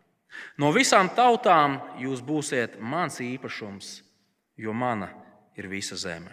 No 0.60 0.70
visām 0.74 1.10
tautām 1.10 1.80
jūs 1.98 2.22
būsiet 2.22 2.78
mans 2.78 3.18
īpašums, 3.22 3.98
jo 4.56 4.72
mana 4.72 5.10
ir 5.58 5.66
visa 5.70 5.98
zeme. 5.98 6.30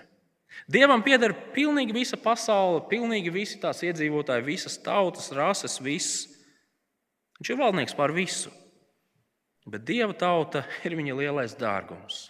Dievam 0.70 1.02
pieder 1.02 1.34
pilnīgi 1.56 1.96
visa 1.96 2.20
pasaule, 2.20 2.84
pilnīgi 2.92 3.32
visi 3.34 3.58
tās 3.62 3.82
iedzīvotāji, 3.88 4.46
visas 4.46 4.78
tautas, 4.84 5.32
rases, 5.34 5.80
viss. 5.82 6.28
Viņš 7.40 7.54
ir 7.54 7.60
valdnieks 7.62 7.98
pār 7.98 8.14
visu. 8.14 8.52
Bet 9.66 9.86
Dieva 9.88 10.14
tauta 10.18 10.66
ir 10.86 10.98
viņa 11.00 11.18
lielais 11.18 11.58
dārgums. 11.58 12.28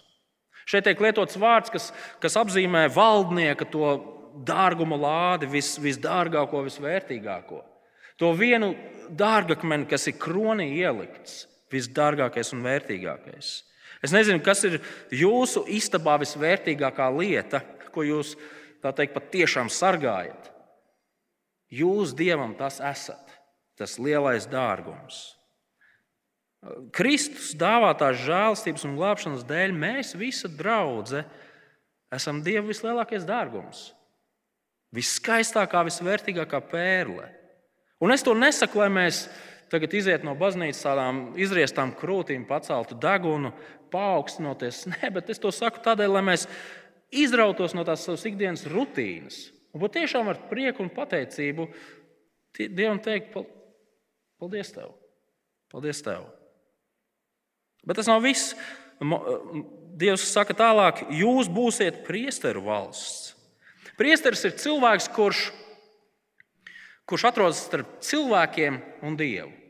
Šeit 0.68 0.86
tiek 0.86 1.00
lietots 1.02 1.36
vārds, 1.42 1.72
kas, 1.74 1.90
kas 2.22 2.38
apzīmē 2.38 2.86
valdnieka 2.94 3.66
to 3.68 3.88
dārguma 4.46 4.96
lādi, 4.96 5.48
vis, 5.50 5.74
visdārgāko, 5.82 6.62
visvērtīgāko. 6.64 7.58
To 8.22 8.30
vienu 8.38 8.70
dārgakmeni, 9.10 9.88
kas 9.90 10.06
ir 10.08 10.16
kronī 10.22 10.70
ielikts 10.78 11.42
visdārgākais 11.72 12.52
un 12.56 12.64
vērtīgākais. 12.66 13.52
Es 14.02 14.14
nezinu, 14.14 14.42
kas 14.42 14.64
ir 14.66 14.80
jūsu 15.14 15.64
istabā 15.70 16.16
visvērtīgākā 16.22 17.06
lieta, 17.14 17.62
ko 17.94 18.04
jūs 18.06 18.34
teikt, 18.82 19.14
patiešām 19.14 19.70
sargājat. 19.70 20.50
Jūs 21.72 22.12
dievam 22.16 22.56
tas 22.58 22.80
esat, 22.84 23.36
tas 23.78 23.96
lielais 24.02 24.48
dārgums. 24.50 25.22
Kristus 26.94 27.54
dāvātās 27.58 28.20
žēlstības 28.22 28.84
un 28.86 28.98
glābšanas 28.98 29.46
dēļ 29.48 29.72
mēs, 29.74 30.12
visa 30.18 30.50
draudzene, 30.50 31.24
esam 32.12 32.42
Dieva 32.44 32.68
vislielākais 32.68 33.24
dārgums. 33.26 33.88
Viskaistākā, 34.94 35.80
visvērtīgākā 35.88 36.60
pērle. 36.70 37.30
Un 38.02 38.12
es 38.12 38.22
to 38.22 38.34
nesaku, 38.36 38.82
lai 38.82 38.90
mēs 38.92 39.24
tagad 39.72 39.94
iziet 39.96 40.26
no 40.26 40.34
baznīcas 40.38 40.84
tādām 40.84 41.22
izriestām 41.40 41.94
krūtīm, 41.96 42.44
paceltu 42.48 42.98
degunu, 43.00 43.54
paaugstinoties. 43.92 44.84
Nē, 44.92 45.10
bet 45.16 45.32
es 45.32 45.40
to 45.42 45.52
saku 45.54 45.82
tādēļ, 45.84 46.14
lai 46.18 46.24
mēs 46.32 46.46
izrautos 47.12 47.76
no 47.76 47.84
tās 47.88 48.04
savas 48.06 48.24
ikdienas 48.28 48.66
rutīnas. 48.70 49.46
Un 49.72 49.80
patiešām 49.80 50.28
ar 50.28 50.40
prieku 50.50 50.84
un 50.84 50.92
pateicību 50.92 51.68
Dievam 52.52 52.98
teikt, 53.00 53.32
paldies 54.36 54.74
tev! 54.74 54.90
Paldies 55.72 56.02
tev! 56.04 56.26
Bet 57.88 57.96
tas 57.96 58.10
nav 58.10 58.20
viss. 58.20 58.52
Dievs 59.98 60.26
saka 60.28 60.52
tālāk, 60.56 61.00
jūs 61.16 61.48
būsiet 61.52 62.02
priesteru 62.06 62.62
valsts. 62.68 63.32
Priesteris 63.96 64.44
ir 64.44 64.54
cilvēks, 64.60 65.08
kurš, 65.16 65.46
kurš 67.08 67.26
atrodas 67.28 67.64
starp 67.64 67.98
cilvēkiem 68.04 68.78
un 69.08 69.16
Dievu. 69.16 69.61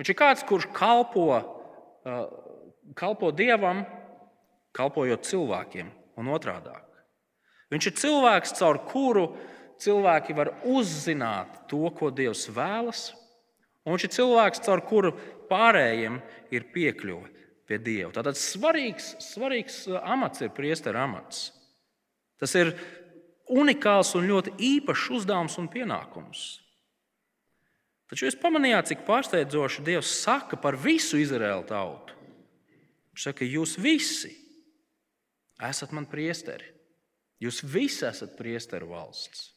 Viņš 0.00 0.12
ir 0.12 0.18
kāds, 0.18 0.44
kurš 0.48 0.68
kalpo, 0.74 1.26
uh, 1.36 2.22
kalpo 2.98 3.30
dievam, 3.34 3.84
kalpojot 4.76 5.26
cilvēkiem 5.28 5.90
un 6.18 6.30
otrādi. 6.32 6.72
Viņš 7.72 7.88
ir 7.88 7.98
cilvēks, 8.00 8.54
caur 8.58 8.80
kuru 8.88 9.26
cilvēki 9.82 10.36
var 10.36 10.52
uzzināt 10.68 11.62
to, 11.70 11.84
ko 11.96 12.10
Dievs 12.12 12.46
vēlas, 12.52 13.10
un 13.84 13.94
viņš 13.94 14.08
ir 14.08 14.14
cilvēks, 14.16 14.64
caur 14.66 14.82
kuru 14.86 15.12
pārējiem 15.50 16.20
ir 16.52 16.68
piekļuve 16.74 17.30
pie 17.68 17.78
Dieva. 17.80 18.12
Tātad 18.14 18.38
svarīgs, 18.38 19.14
svarīgs 19.24 19.84
amats 20.02 20.44
ir 20.44 20.52
priestera 20.54 21.06
amats. 21.06 21.50
Tas 22.40 22.52
ir 22.58 22.74
unikāls 23.52 24.12
un 24.18 24.28
ļoti 24.28 24.56
īpašs 24.58 25.08
uzdevums 25.18 25.58
un 25.60 25.68
pienākums. 25.72 26.61
Taču 28.12 28.26
jūs 28.26 28.36
pamanījāt, 28.36 28.90
cik 28.90 29.06
pārsteidzoši 29.06 29.86
Dievs 29.86 30.10
saka 30.20 30.58
par 30.60 30.76
visu 30.76 31.16
Izraēlu 31.16 31.64
tautu. 31.64 32.12
Viņš 33.12 33.24
saka, 33.24 33.48
jūs 33.48 33.78
visi 33.80 34.34
esat 35.64 35.94
man 35.96 36.04
priesteri. 36.10 36.68
Jūs 37.40 37.62
visi 37.64 38.04
esat 38.04 38.36
priesteru 38.36 38.92
valsts. 38.92 39.48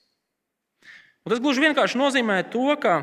Un 1.26 1.34
tas 1.34 1.44
gluži 1.44 1.66
vienkārši 1.66 2.00
nozīmē 2.00 2.40
to, 2.54 2.64
ka 2.80 3.02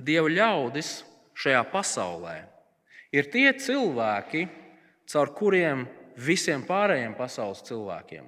Dieva 0.00 0.32
ļaudis 0.32 1.02
šajā 1.38 1.60
pasaulē 1.68 2.38
ir 3.14 3.28
tie 3.30 3.50
cilvēki, 3.52 4.46
caur 5.12 5.30
kuriem 5.36 5.84
visiem 6.16 6.64
pārējiem 6.66 7.14
pasaules 7.18 7.62
cilvēkiem, 7.68 8.26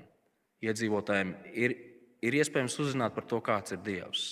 iedzīvotājiem, 0.68 1.33
ir, 1.57 1.75
ir 2.22 2.42
iespējams 2.44 2.77
uzzināt 2.85 3.16
par 3.16 3.25
to, 3.25 3.40
kāds 3.40 3.72
ir 3.72 3.81
Dievs. 3.87 4.27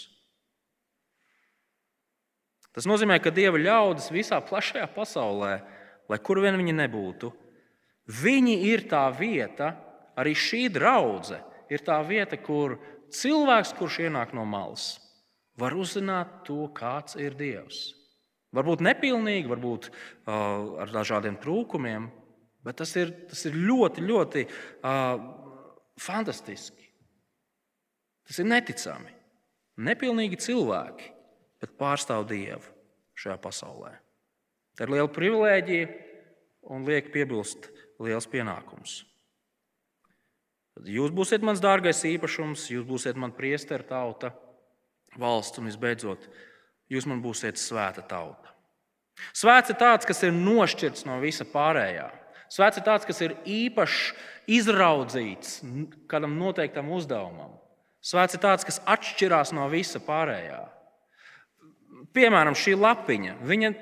Tas 2.75 2.89
nozīmē, 2.91 3.21
ka 3.23 3.31
Dieva 3.31 3.61
ļaudis 3.61 4.11
visā 4.11 4.41
plašajā 4.43 4.89
pasaulē, 4.97 5.55
lai 6.11 6.19
kur 6.19 6.41
vien 6.43 6.59
viņi 6.59 6.75
nebūtu, 6.75 7.31
viņi 8.23 8.57
ir 8.69 8.89
tā 8.91 9.07
vieta, 9.15 9.73
arī 10.19 10.35
šī 10.37 10.67
draudzene 10.75 11.55
ir 11.73 11.85
tā 11.87 12.01
vieta, 12.07 12.37
kur 12.37 12.77
cilvēks, 13.15 13.75
kurš 13.79 14.03
ienāk 14.09 14.35
no 14.37 14.45
malas, 14.49 14.99
var 15.59 15.75
uzzināt 15.79 16.43
to, 16.49 16.67
kāds 16.75 17.17
ir 17.21 17.37
Dievs. 17.39 17.93
Varbūt 18.55 18.85
nepilnīgi, 18.87 19.51
varbūt 19.51 19.89
uh, 19.91 20.83
ar 20.83 20.93
dažādiem 20.95 21.39
trūkumiem, 21.43 22.07
bet 22.67 22.79
tas 22.79 22.95
ir, 22.99 23.11
tas 23.31 23.43
ir 23.49 23.57
ļoti, 23.59 24.05
ļoti 24.07 24.45
uh, 24.47 25.17
fantastiski. 26.01 26.91
Tas 28.25 28.39
ir 28.41 28.49
neticami. 28.49 29.11
Nepilnīgi 29.85 30.39
cilvēki, 30.39 31.11
bet 31.65 31.79
pārstāv 31.81 32.29
Dievu 32.29 32.69
šajā 33.17 33.39
pasaulē. 33.41 33.95
Tā 34.77 34.85
ir 34.85 34.93
liela 34.93 35.09
privilēģija 35.09 35.91
un 36.75 36.85
liek 36.85 37.09
piebilst 37.15 37.71
liels 38.03 38.29
pienākums. 38.29 39.03
Tad 40.75 40.89
jūs 40.91 41.13
būsiet 41.15 41.45
mans 41.47 41.63
dārgais 41.63 42.03
īpašums, 42.09 42.67
jūs 42.75 42.85
būsiet 42.87 43.17
man 43.21 43.33
priestera 43.33 43.87
tauta, 43.87 44.33
valsts 45.21 45.61
un 45.63 45.71
visbeidzot, 45.71 46.27
jūs 46.91 47.07
man 47.07 47.23
būsiet 47.23 47.61
svēta 47.61 48.03
tauta. 48.03 48.51
Svēts 49.31 49.71
ir 49.71 49.79
tāds, 49.79 50.07
kas 50.09 50.25
ir 50.27 50.35
nošķirts 50.35 51.07
no 51.07 51.21
visa 51.23 51.47
pārējā. 51.47 52.09
Svēts 52.51 52.81
ir 52.81 52.87
tāds, 52.87 53.07
kas 53.07 53.23
ir 53.23 53.37
īpaši 53.47 54.15
izraudzīts 54.59 55.61
kādam 56.11 56.35
noteiktam 56.41 56.91
uzdevumam. 56.95 57.55
Svēts 58.05 58.35
ir 58.37 58.43
tāds, 58.43 58.67
kas 58.67 58.83
atšķirās 58.91 59.55
no 59.57 59.69
visa 59.73 60.03
pārējā. 60.03 60.65
Piemēram, 62.15 62.55
šī 62.55 62.77
lapiņa. 62.79 63.39
Viņa 63.45 63.73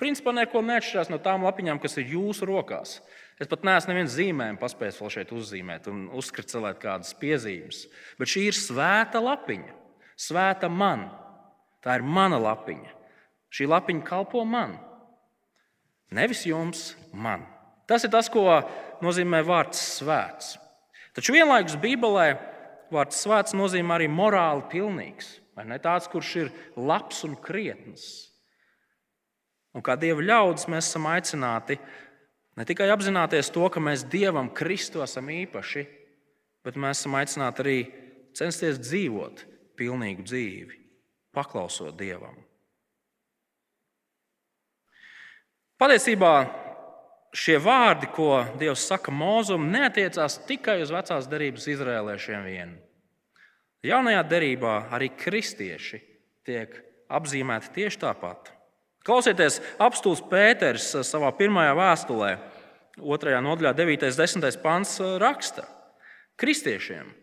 principā 0.00 0.34
neko 0.36 0.60
neatšķirās 0.64 1.10
no 1.12 1.18
tām 1.22 1.46
lapiņām, 1.46 1.80
kas 1.82 1.96
ir 2.00 2.12
jūsu 2.14 2.48
rokās. 2.48 2.98
Es 3.38 3.48
pat 3.48 3.62
neesmu 3.64 3.92
nevienu 3.92 4.10
zīmējumu 4.10 4.58
paspējis 4.60 4.98
vēl 4.98 5.12
šeit 5.14 5.32
uzzīmēt 5.34 5.86
un 5.90 6.08
uzskricēt 6.18 6.80
kādas 6.82 7.14
piezīmes. 7.20 7.84
Bet 8.18 8.30
šī 8.32 8.48
ir 8.50 8.58
svēta 8.58 9.22
lapiņa. 9.22 9.76
Svēta 10.18 10.68
man. 10.68 11.06
Tā 11.84 12.00
ir 12.00 12.04
mana 12.04 12.40
lapiņa. 12.42 12.90
Šī 13.54 13.68
lapiņa 13.70 14.04
kalpo 14.06 14.42
man. 14.44 14.74
Nevis 16.10 16.42
jums, 16.48 16.92
man. 17.12 17.44
Tas 17.88 18.04
ir 18.04 18.12
tas, 18.12 18.28
ko 18.32 18.44
nozīmē 19.04 19.40
vārds 19.46 19.80
svēts. 20.00 20.56
Taču 21.16 21.36
vienlaikus 21.36 21.78
Bībelē 21.80 22.32
vārds 22.92 23.22
svēts 23.22 23.54
nozīmē 23.56 23.96
arī 23.96 24.08
morāli 24.12 24.66
pilnīgs. 24.72 25.36
Vai 25.58 25.64
ne 25.66 25.80
tāds, 25.82 26.06
kurš 26.06 26.28
ir 26.38 26.50
labs 26.78 27.24
un 27.26 27.32
krietns. 27.42 28.28
Un 29.74 29.82
kā 29.82 29.96
dieva 29.98 30.22
ļaudis 30.22 30.68
mēs 30.70 30.86
esam 30.86 31.08
aicināti 31.10 31.80
ne 32.54 32.66
tikai 32.66 32.86
apzināties 32.94 33.50
to, 33.54 33.64
ka 33.66 33.82
mēs 33.82 34.06
Dievam 34.06 34.52
Kristu 34.54 35.02
esam 35.02 35.26
īpaši, 35.34 35.82
bet 36.62 36.78
mēs 36.78 37.02
esam 37.02 37.18
aicināti 37.18 37.64
arī 37.64 37.76
censties 38.38 38.78
dzīvot 38.78 39.42
pilnīgu 39.78 40.22
dzīvi, 40.30 40.78
paklausot 41.34 41.98
Dievam. 41.98 42.38
Patiesībā 45.78 46.32
šie 47.34 47.58
vārdi, 47.62 48.06
ko 48.14 48.44
Dievs 48.62 48.86
saka 48.86 49.10
Mozum, 49.10 49.72
neatiecās 49.74 50.38
tikai 50.46 50.80
uz 50.86 50.94
vecās 50.94 51.26
derības 51.30 51.66
izrēlēšiem 51.74 52.46
vien. 52.46 52.78
Jaunajā 53.86 54.22
derībā 54.26 54.76
arī 54.94 55.10
kristieši 55.14 56.00
tiek 56.46 56.72
apzīmēti 57.14 57.74
tieši 57.76 58.00
tāpat. 58.02 58.50
Klausieties, 59.06 59.60
apstults 59.80 60.24
Pēters 60.28 60.90
savā 61.06 61.30
pirmajā 61.38 61.76
vēstulē, 61.78 62.32
2. 62.98 63.38
nodaļā, 63.44 63.72
9. 63.78 64.08
un 64.10 64.18
10. 64.18 64.58
pants 64.64 64.98
raksta 65.22 65.64
kristiešiem. 66.38 67.14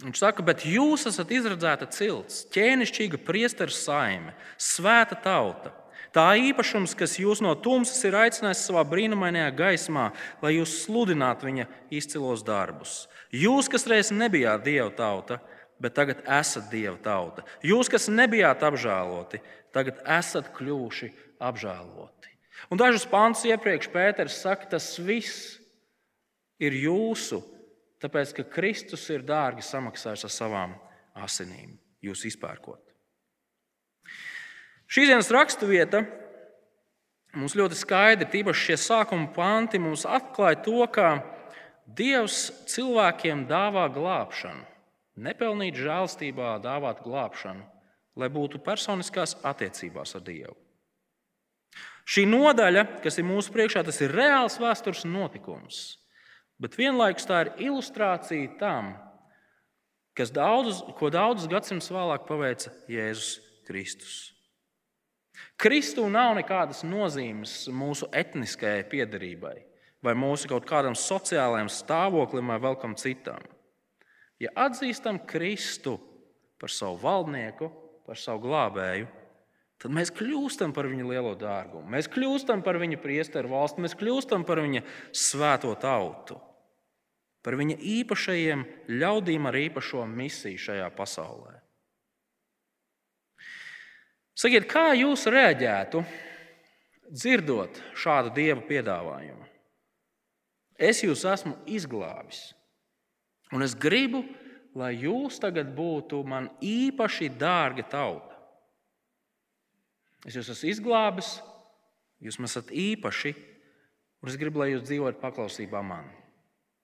Viņš 0.00 0.20
saka, 0.22 0.42
bet 0.44 0.64
jūs 0.64 1.04
esat 1.10 1.30
izredzēta 1.34 1.86
cilts, 1.92 2.46
ķēnišķīga 2.54 3.20
priesteru 3.24 3.74
saime, 3.74 4.32
svēta 4.56 5.18
tauta. 5.20 5.74
Tā 6.14 6.26
īpašums, 6.50 6.96
kas 6.98 7.14
jūs 7.20 7.42
no 7.44 7.52
tumsas 7.54 8.00
ir 8.08 8.16
aicinājis 8.18 8.64
savā 8.66 8.82
brīnumainajā 8.88 9.50
gaismā, 9.58 10.08
lai 10.42 10.56
jūs 10.56 10.80
sludinātu 10.84 11.46
viņa 11.46 11.68
izcilos 11.94 12.42
darbus. 12.46 13.04
Jūs, 13.30 13.70
kas 13.70 13.86
reiz 13.90 14.10
nebijāt 14.10 14.64
dieva 14.66 14.90
tauta, 14.94 15.38
bet 15.80 15.94
tagad 15.94 16.24
esat 16.26 16.66
dieva 16.72 16.96
tauta. 17.02 17.46
Jūs, 17.62 17.88
kas 17.92 18.10
nebijāt 18.10 18.64
apžēloti, 18.66 19.38
tagad 19.74 20.02
esat 20.18 20.50
kļuvuši 20.56 21.12
apžēloti. 21.38 22.34
Un 22.70 22.80
dažus 22.80 23.06
pantus 23.08 23.46
iepriekš 23.48 23.88
Pēters 23.94 24.42
saka, 24.42 24.66
tas 24.74 24.92
viss 25.00 25.56
ir 26.60 26.74
jūsu 26.76 27.40
Tāpēc, 28.00 28.32
ka 28.36 28.46
Kristus 28.48 29.04
ir 29.12 29.24
dārgi 29.28 29.64
samaksājis 29.64 30.24
ar 30.24 30.32
savām 30.32 30.76
asinīm, 31.20 31.74
jūs 32.00 32.24
izpērkot. 32.30 32.80
Šīs 34.90 35.10
dienas 35.10 35.30
raksturvieta 35.30 36.02
mums 37.38 37.54
ļoti 37.58 37.78
skaidri, 37.78 38.26
tīpaši 38.30 38.70
šie 38.70 38.78
sākuma 38.82 39.28
panti, 39.34 39.78
mums 39.82 40.06
atklāja 40.08 40.62
to, 40.66 40.80
ka 40.90 41.20
Dievs 41.90 42.50
cilvēkiem 42.70 43.48
dāvā 43.50 43.88
glābšanu, 43.90 44.62
nepelnīt 45.26 45.78
žēlstībā 45.78 46.56
dāvāt 46.62 47.00
glābšanu, 47.02 47.64
lai 48.18 48.28
būtu 48.30 48.60
personiskās 48.62 49.36
attiecībās 49.46 50.14
ar 50.14 50.22
Dievu. 50.26 50.54
Šī 52.10 52.26
nodaļa, 52.30 52.84
kas 53.02 53.18
ir 53.18 53.26
mūsu 53.26 53.54
priekšā, 53.54 53.82
tas 53.86 53.98
ir 54.02 54.14
reāls 54.14 54.58
vēstures 54.62 55.02
notikums 55.06 56.00
bet 56.60 56.76
vienlaikus 56.78 57.28
tā 57.28 57.44
ir 57.46 57.52
ilustrācija 57.70 58.56
tam, 58.60 58.92
daudzus, 60.36 60.82
ko 60.98 61.08
daudzus 61.08 61.48
gadsimtus 61.48 61.92
vēlāk 61.94 62.26
paveica 62.28 62.72
Jēzus 62.90 63.38
Kristus. 63.64 64.18
Kristū 65.60 66.06
nav 66.08 66.34
nekādas 66.38 66.80
nozīmes 66.88 67.66
mūsu 67.76 68.08
etniskajai 68.16 68.84
piedarībai, 68.88 69.56
vai 70.00 70.14
mūsu 70.16 70.48
kaut 70.48 70.64
kādam 70.68 70.96
sociālajam 70.96 71.68
stāvoklim, 71.68 72.48
vai 72.48 72.58
vēl 72.62 72.78
kam 72.80 72.96
citam. 72.96 73.44
Ja 74.40 74.54
atzīstam 74.56 75.20
Kristu 75.28 75.98
par 76.60 76.72
savu 76.72 76.96
valdnieku, 77.02 77.68
par 78.08 78.16
savu 78.16 78.46
glābēju, 78.46 79.08
tad 79.80 79.92
mēs 79.96 80.12
kļūstam 80.16 80.72
par 80.76 80.88
viņa 80.88 81.08
lielo 81.08 81.34
dārgumu. 81.36 81.84
Mēs 81.92 82.08
kļūstam 82.08 82.64
par 82.64 82.80
viņa 82.80 83.00
priesteru 83.00 83.52
valsti, 83.52 83.84
mēs 83.84 83.96
kļūstam 84.00 84.48
par 84.48 84.64
viņa 84.64 84.86
svēto 85.12 85.74
tautu 85.80 86.40
par 87.44 87.56
viņa 87.56 87.78
īpašajiem 87.80 88.64
ļaudīm 89.00 89.48
ar 89.48 89.58
īpašo 89.60 90.04
misiju 90.08 90.60
šajā 90.60 90.88
pasaulē. 90.96 91.56
Sakiet, 94.38 94.66
kā 94.70 94.92
jūs 94.96 95.26
reaģētu, 95.30 96.02
dzirdot 97.10 97.80
šādu 97.98 98.32
dievu 98.36 98.64
piedāvājumu? 98.68 99.46
Es 100.80 101.02
jūs 101.04 101.26
esmu 101.28 101.56
izglābis, 101.68 102.54
un 103.52 103.66
es 103.66 103.74
gribu, 103.76 104.22
lai 104.78 104.94
jūs 104.96 105.40
tagad 105.42 105.74
būtu 105.76 106.22
man 106.24 106.48
īpaši 106.64 107.28
dārga 107.36 107.84
tauta. 107.90 108.38
Es 110.24 110.36
jūs 110.36 110.52
esmu 110.54 110.70
izglābis, 110.70 111.34
jūs 112.24 112.38
man 112.40 112.48
esat 112.48 112.72
īpaši, 112.72 113.34
un 114.22 114.32
es 114.32 114.38
gribu, 114.40 114.62
lai 114.62 114.72
jūs 114.72 114.86
dzīvojat 114.86 115.20
paklausībā 115.20 115.82
manai. 115.84 116.16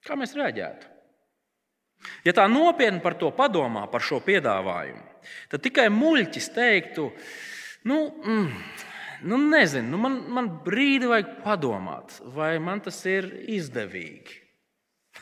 Kā 0.05 0.17
mēs 0.19 0.37
reaģētu? 0.37 0.96
Ja 2.27 2.35
tā 2.37 2.47
nopietni 2.51 3.03
par 3.03 3.17
to 3.19 3.33
padomā, 3.35 3.87
par 3.91 4.05
šo 4.05 4.21
piedāvājumu, 4.23 5.03
tad 5.51 5.63
tikai 5.65 5.89
muļķis 5.91 6.51
teiktu, 6.55 7.09
nu, 7.89 8.03
mm, 8.23 8.51
Nu, 9.23 9.37
nezinu, 9.37 9.89
nu 9.89 9.99
man, 10.01 10.19
man 10.29 10.49
brīdi 10.65 11.09
vajag 11.09 11.39
padomāt, 11.45 12.19
vai 12.35 12.57
man 12.63 12.83
tas 12.85 12.99
ir 13.09 13.31
izdevīgi. 13.49 14.43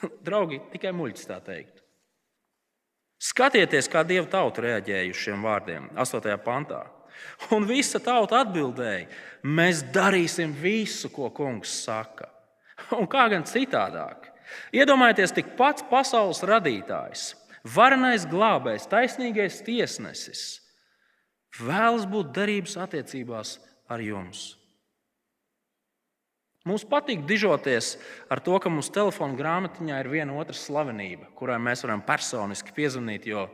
Draugi, 0.26 0.58
tikai 0.72 0.90
muļķis 0.96 1.30
tā 1.30 1.38
teikt. 1.44 1.82
Skatieties, 3.24 3.88
kā 3.88 4.02
Dieva 4.04 4.26
tauta 4.28 4.64
reaģēja 4.64 5.12
uz 5.12 5.22
šiem 5.22 5.46
vārdiem, 5.46 5.88
8. 5.96 6.34
pantā. 6.44 6.82
Un 7.54 7.64
visa 7.68 8.00
tauta 8.02 8.42
atbildēja: 8.42 9.06
Mēs 9.46 9.84
darīsim 9.94 10.52
visu, 10.58 11.08
ko 11.14 11.30
kungs 11.32 11.72
saka. 11.87 12.26
Un 12.98 13.06
kā 13.08 13.28
gan 13.30 13.46
citādāk? 13.48 14.34
Iedomājieties, 14.74 15.34
tik 15.36 15.54
pats 15.58 15.84
pasaules 15.90 16.42
radītājs, 16.46 17.32
varenais 17.76 18.26
glābējs, 18.30 18.90
taisnīgais 18.90 19.62
tiesnesis 19.66 20.44
vēlas 21.60 22.06
būt 22.10 22.32
derības 22.34 22.76
attiecībās 22.82 23.58
ar 23.90 24.02
jums. 24.02 24.54
Mums 26.64 26.86
patīk 26.88 27.26
dižoties 27.28 27.98
ar 28.32 28.40
to, 28.40 28.56
ka 28.56 28.72
mūsu 28.72 28.92
telefona 28.94 29.36
grāmatiņā 29.36 29.98
ir 30.00 30.08
viena 30.08 30.36
otra 30.40 30.56
slavenība, 30.56 31.28
kurai 31.36 31.58
mēs 31.60 31.84
varam 31.84 32.00
personiski 32.04 32.72
piezvanīt, 32.72 33.28
jo 33.28 33.44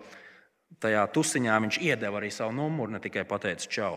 tajā 0.78 1.02
tusiņā 1.10 1.56
viņš 1.64 1.80
iedeva 1.82 2.20
arī 2.20 2.30
savu 2.30 2.54
numuru, 2.54 2.94
ne 2.94 3.02
tikai 3.02 3.26
pateica 3.26 3.66
čau. 3.66 3.96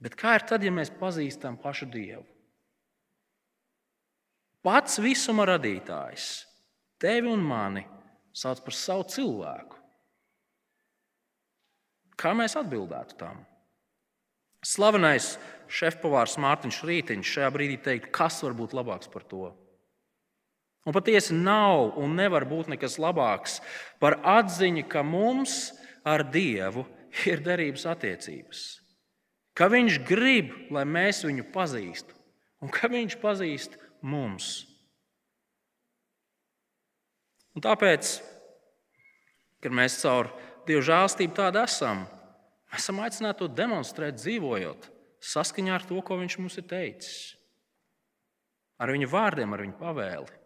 Bet 0.00 0.14
kā 0.16 0.38
ir 0.38 0.46
tad, 0.46 0.62
ja 0.62 0.70
mēs 0.72 0.92
pazīstam 1.00 1.58
pašu 1.60 1.90
Dievu? 1.90 2.22
Pats 4.66 4.98
visuma 5.00 5.46
radītājs 5.48 6.26
tevi 7.00 7.30
un 7.32 7.40
mani 7.44 7.86
sauc 8.36 8.60
par 8.64 8.76
savu 8.76 9.06
cilvēku. 9.08 9.78
Kā 12.20 12.34
mēs 12.36 12.58
atbildētu 12.60 13.16
tam? 13.16 13.40
Slavenais 14.60 15.38
šefpavārs 15.72 16.36
Mārtiņš 16.42 16.82
Rītiņš 16.84 17.32
šajā 17.34 17.48
brīdī 17.54 17.78
teikt, 17.80 18.10
kas 18.12 18.42
var 18.44 18.52
būt 18.58 18.76
labāks 18.76 19.08
par 19.08 19.24
to? 19.24 19.48
Un 20.84 20.96
patiesi 20.96 21.36
nav 21.36 21.96
un 22.00 22.16
nevar 22.16 22.44
būt 22.48 22.68
nekas 22.72 22.98
labāks 23.00 23.58
par 24.00 24.18
atziņu, 24.20 24.84
ka 24.88 25.04
mums 25.04 25.72
ar 26.04 26.24
Dievu 26.32 26.84
ir 27.28 27.40
derības 27.44 27.86
attiecības. 27.88 28.62
Ka 29.56 29.68
Viņš 29.72 30.00
grib, 30.08 30.52
lai 30.72 30.86
mēs 30.88 31.24
viņu 31.24 31.48
pazīstam, 31.52 32.16
un 32.60 32.72
ka 32.72 32.88
Viņš 32.92 33.16
pazīst 33.20 33.76
mums. 34.02 34.52
Un 37.56 37.64
tāpēc, 37.64 38.14
kad 39.60 39.74
mēs 39.74 39.98
caur 40.02 40.30
Dieva 40.68 40.84
žēlstību 40.86 41.34
tādu 41.34 41.64
esam, 41.64 42.06
Mēs 42.70 42.84
esam 42.84 43.00
aicināti 43.02 43.42
to 43.42 43.48
demonstrēt, 43.50 44.20
dzīvojot 44.20 44.86
saskaņā 45.20 45.74
ar 45.74 45.86
to, 45.88 45.98
ko 46.06 46.20
Viņš 46.20 46.36
mums 46.38 46.58
ir 46.60 46.68
teicis. 46.70 47.16
Ar 48.80 48.92
Viņa 48.94 49.08
vārdiem, 49.10 49.50
ar 49.52 49.64
Viņa 49.64 49.76
pavēli. 49.80 50.38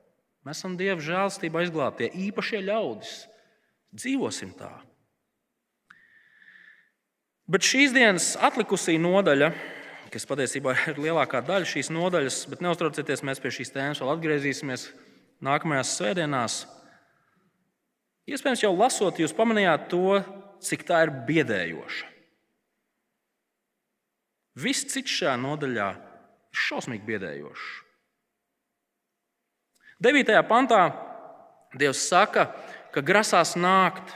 Mēs 0.44 0.60
esam 0.60 0.78
Dieva 0.80 1.00
žēlstībā 1.04 1.66
izglābtie, 1.66 2.08
īpašie 2.26 2.62
ļaudis. 2.64 3.12
Dzīvosim 3.94 4.54
tā. 4.58 4.72
Bet 7.44 7.64
šīs 7.68 7.92
dienas 7.92 8.32
atlikusī 8.40 8.96
nodaļa, 8.98 9.50
kas 10.14 10.28
patiesībā 10.30 10.76
ir 10.92 11.00
lielākā 11.02 11.42
daļa 11.44 11.68
šīs 11.68 11.90
nodaļas, 11.94 12.44
bet 12.52 12.62
neuztraucieties, 12.64 13.24
mēs 13.26 13.42
pie 13.42 13.52
šīs 13.58 13.74
tēmas 13.74 14.02
vēl 14.02 14.14
atgriezīsimies 14.14 14.88
nākamajās 15.44 15.92
svētdienās. 15.98 16.58
Iespējams, 18.30 18.64
jau 18.64 18.72
lasot, 18.72 19.20
jūs 19.20 19.34
pamanījāt 19.36 19.88
to, 19.92 20.20
cik 20.64 20.86
tā 20.88 21.02
ir 21.04 21.12
biedējoša. 21.28 22.10
Viss 24.64 24.86
cits 24.86 25.18
šajā 25.18 25.34
nodaļā 25.42 25.88
ir 25.98 26.60
šausmīgi 26.68 27.04
biedējošs. 27.08 27.72
9. 30.04 30.30
pantā 30.46 30.84
Dievs 31.74 32.04
saka, 32.06 32.52
ka 32.94 33.02
grasās 33.02 33.56
nākt, 33.58 34.12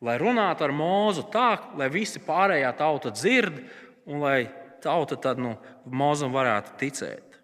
lai 0.00 0.16
runātu 0.20 0.64
ar 0.64 0.72
mūzu 0.72 1.26
tā, 1.32 1.50
lai 1.76 1.90
visi 1.92 2.22
pārējā 2.24 2.70
tauta 2.78 3.12
dzird 3.12 3.58
un 4.08 4.22
lai 4.24 4.38
tauta 4.86 5.18
tad 5.20 5.42
nu, 5.42 5.56
mūzam 5.90 6.32
varētu 6.34 6.78
ticēt. 6.80 7.40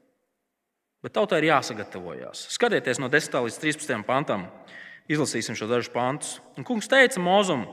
Bet 1.02 1.16
tautai 1.18 1.42
ir 1.42 1.50
jāsagatavojas. 1.50 2.46
Skatieties 2.54 3.02
no 3.02 3.10
10. 3.10 3.34
līdz 3.42 3.58
13. 3.58 4.02
pantam. 4.06 4.46
Izlasīsim 5.10 5.58
šo 5.58 5.66
dažus 5.66 5.90
pantus. 5.90 6.36
Un 6.54 6.64
kungs 6.64 6.86
teica 6.88 7.20
mūzum, 7.20 7.66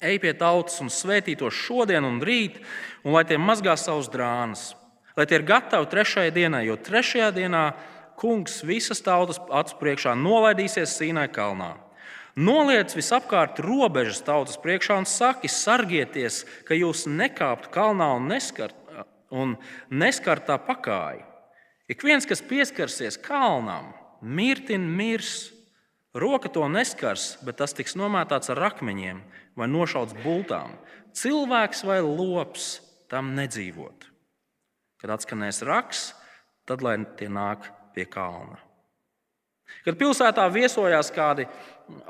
Ej 0.00 0.16
pie 0.16 0.30
tautas 0.32 0.78
un 0.80 0.88
svētī 0.88 1.34
to 1.36 1.50
šodien 1.52 2.06
un 2.08 2.22
rīt, 2.24 2.56
un 3.04 3.12
lai 3.12 3.20
tie 3.28 3.36
mazgā 3.36 3.74
savus 3.76 4.08
drānas, 4.08 4.70
lai 5.12 5.26
tie 5.28 5.36
ir 5.36 5.44
gatavi 5.44 5.90
trešajai 5.92 6.30
dienai, 6.32 6.62
jo 6.64 6.78
trešajā 6.80 7.28
dienā 7.36 7.64
kungs 8.16 8.62
visas 8.64 9.04
tautas 9.04 9.36
acu 9.36 9.76
priekšā 9.76 10.14
nolaidīsies 10.16 10.96
Sīnai 10.96 11.26
kalnā. 11.28 11.74
Noliec 12.40 12.94
visapkārt 12.96 13.60
robežas 13.60 14.22
tautas 14.24 14.56
priekšā 14.62 14.96
un 15.02 15.04
saki, 15.04 15.52
sargieties, 15.52 16.46
ka 16.64 16.78
jūs 16.78 17.04
nekāptu 17.04 17.68
kalnā 17.74 18.14
un 18.16 18.32
neskart, 18.32 18.79
un 19.30 19.56
neskart 19.90 20.46
tā 20.48 20.58
pakāpi. 20.62 21.24
Ik 21.90 22.04
viens, 22.06 22.26
kas 22.26 22.42
pieskarsies 22.46 23.18
kalnam, 23.18 23.90
mirtin 24.22 24.84
mirs. 24.96 25.50
Roka 26.14 26.50
to 26.50 26.66
neskars, 26.66 27.36
bet 27.46 27.60
tas 27.62 27.74
tiks 27.74 27.94
nomētāts 27.98 28.50
ar 28.50 28.58
akmeņiem 28.72 29.20
vai 29.58 29.68
nošauts 29.70 30.16
bultām. 30.24 30.74
Cilvēks 31.14 31.84
vai 31.86 32.00
lops 32.02 32.80
tam 33.10 33.34
nedzīvot. 33.36 34.08
Kad 35.02 35.14
atskanēs 35.14 35.62
raks, 35.66 36.10
tad 36.66 36.82
lai 36.82 36.96
tie 37.18 37.30
nāk 37.30 37.70
pie 37.94 38.06
kalna. 38.10 38.58
Kad 39.86 39.96
pilsētā 40.00 40.44
viesojās 40.52 41.12
kādi 41.14 41.46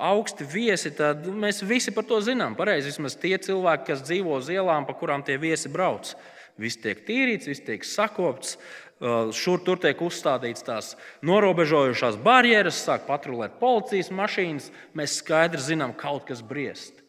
augsti 0.01 0.47
viesi, 0.49 0.93
tad 0.97 1.27
mēs 1.29 1.63
visi 1.65 1.93
par 1.95 2.07
to 2.09 2.19
zinām. 2.25 2.57
Pareizi, 2.59 2.91
vismaz 2.91 3.17
tie 3.21 3.37
cilvēki, 3.41 3.87
kas 3.93 4.05
dzīvo 4.09 4.37
uz 4.41 4.49
ielām, 4.53 4.89
pa 4.89 4.97
kurām 4.97 5.25
tie 5.25 5.37
viesi 5.41 5.71
brauc. 5.73 6.15
Viss 6.61 6.81
tiek 6.81 7.03
tīrīts, 7.07 7.49
viss 7.49 7.65
tiek 7.65 7.85
sakopts, 7.89 8.57
uh, 9.01 9.31
šur 9.33 9.63
tur 9.65 9.81
tiek 9.81 10.01
uzstādīts 10.05 10.67
tās 10.67 10.95
norobežojošās 11.25 12.21
barjeras, 12.21 12.83
sāk 12.85 13.07
patrulēt 13.09 13.57
policijas 13.63 14.13
mašīnas. 14.13 14.73
Mēs 14.93 15.21
skaidri 15.23 15.63
zinām, 15.73 15.97
ka 15.97 16.11
kaut 16.11 16.29
kas 16.29 16.45
briest 16.45 17.01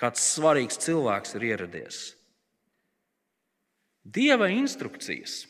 kāds 0.00 0.22
svarīgs 0.34 0.80
cilvēks 0.82 1.36
ir 1.38 1.48
ieradies. 1.52 1.98
Dieva 4.04 4.50
instrukcijas, 4.52 5.44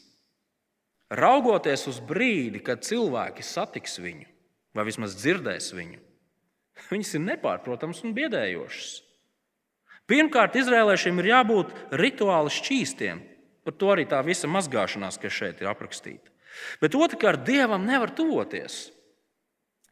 raugoties 1.10 1.88
uz 1.90 1.98
brīdi, 2.04 2.62
kad 2.62 2.84
cilvēki 2.86 3.42
satiks 3.42 3.98
viņu, 3.98 4.28
vai 4.76 4.86
vismaz 4.86 5.16
dzirdēs 5.18 5.72
viņu, 5.74 5.98
viņas 6.92 7.16
ir 7.16 7.26
nepārprotamas 7.32 8.04
un 8.06 8.14
biedējošas. 8.16 9.00
Pirmkārt, 10.04 10.58
izrēlēšiem 10.60 11.20
ir 11.22 11.30
jābūt 11.30 11.70
rituāli 11.96 12.52
šķīstiem. 12.52 13.22
Par 13.64 13.76
to 13.80 13.92
arī 13.94 14.04
tā 14.08 14.20
visa 14.26 14.50
mazgāšanās, 14.50 15.18
kas 15.20 15.32
šeit 15.32 15.62
ir 15.62 15.70
aprakstīta. 15.70 16.30
Bet 16.82 16.94
otrkārt, 16.94 17.46
dievam 17.46 17.86
nevar 17.88 18.12
tuvoties 18.14 18.84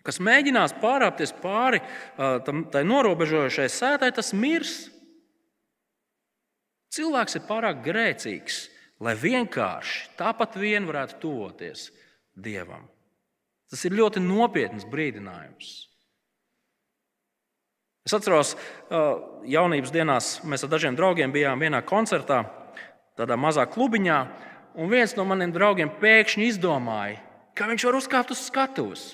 kas 0.06 0.18
mēģinās 0.22 0.74
pārāpties 0.82 1.32
pāri 1.42 1.80
tai 2.16 2.82
norobežojošai 2.86 3.68
sētai, 3.70 4.10
tas 4.14 4.32
mirs. 4.34 4.74
Cilvēks 6.92 7.38
ir 7.38 7.46
pārāk 7.48 7.80
grēcīgs, 7.86 8.66
lai 9.02 9.14
vienkārši 9.18 10.10
tāpat 10.18 10.58
vien 10.60 10.86
varētu 10.88 11.22
tuvoties 11.22 11.90
Dievam. 12.32 12.84
Tas 13.68 13.82
ir 13.84 13.96
ļoti 13.96 14.20
nopietns 14.24 14.84
brīdinājums. 14.88 15.70
Es 18.08 18.14
atceros, 18.16 18.54
jaunības 19.46 19.92
dienās 19.94 20.30
mēs 20.48 20.64
ar 20.64 20.72
dažiem 20.72 20.96
draugiem 20.98 21.32
bijām 21.32 21.60
vienā 21.60 21.82
koncertā, 21.86 22.42
tādā 23.18 23.36
mazā 23.40 23.66
klubiņā, 23.68 24.18
un 24.78 24.92
viens 24.92 25.14
no 25.18 25.26
maniem 25.28 25.52
draugiem 25.54 25.90
pēkšņi 26.00 26.48
izdomāja, 26.52 27.20
ka 27.56 27.68
viņš 27.68 27.86
var 27.88 27.98
uzkāpt 27.98 28.32
uz 28.34 28.44
skatuves. 28.46 29.04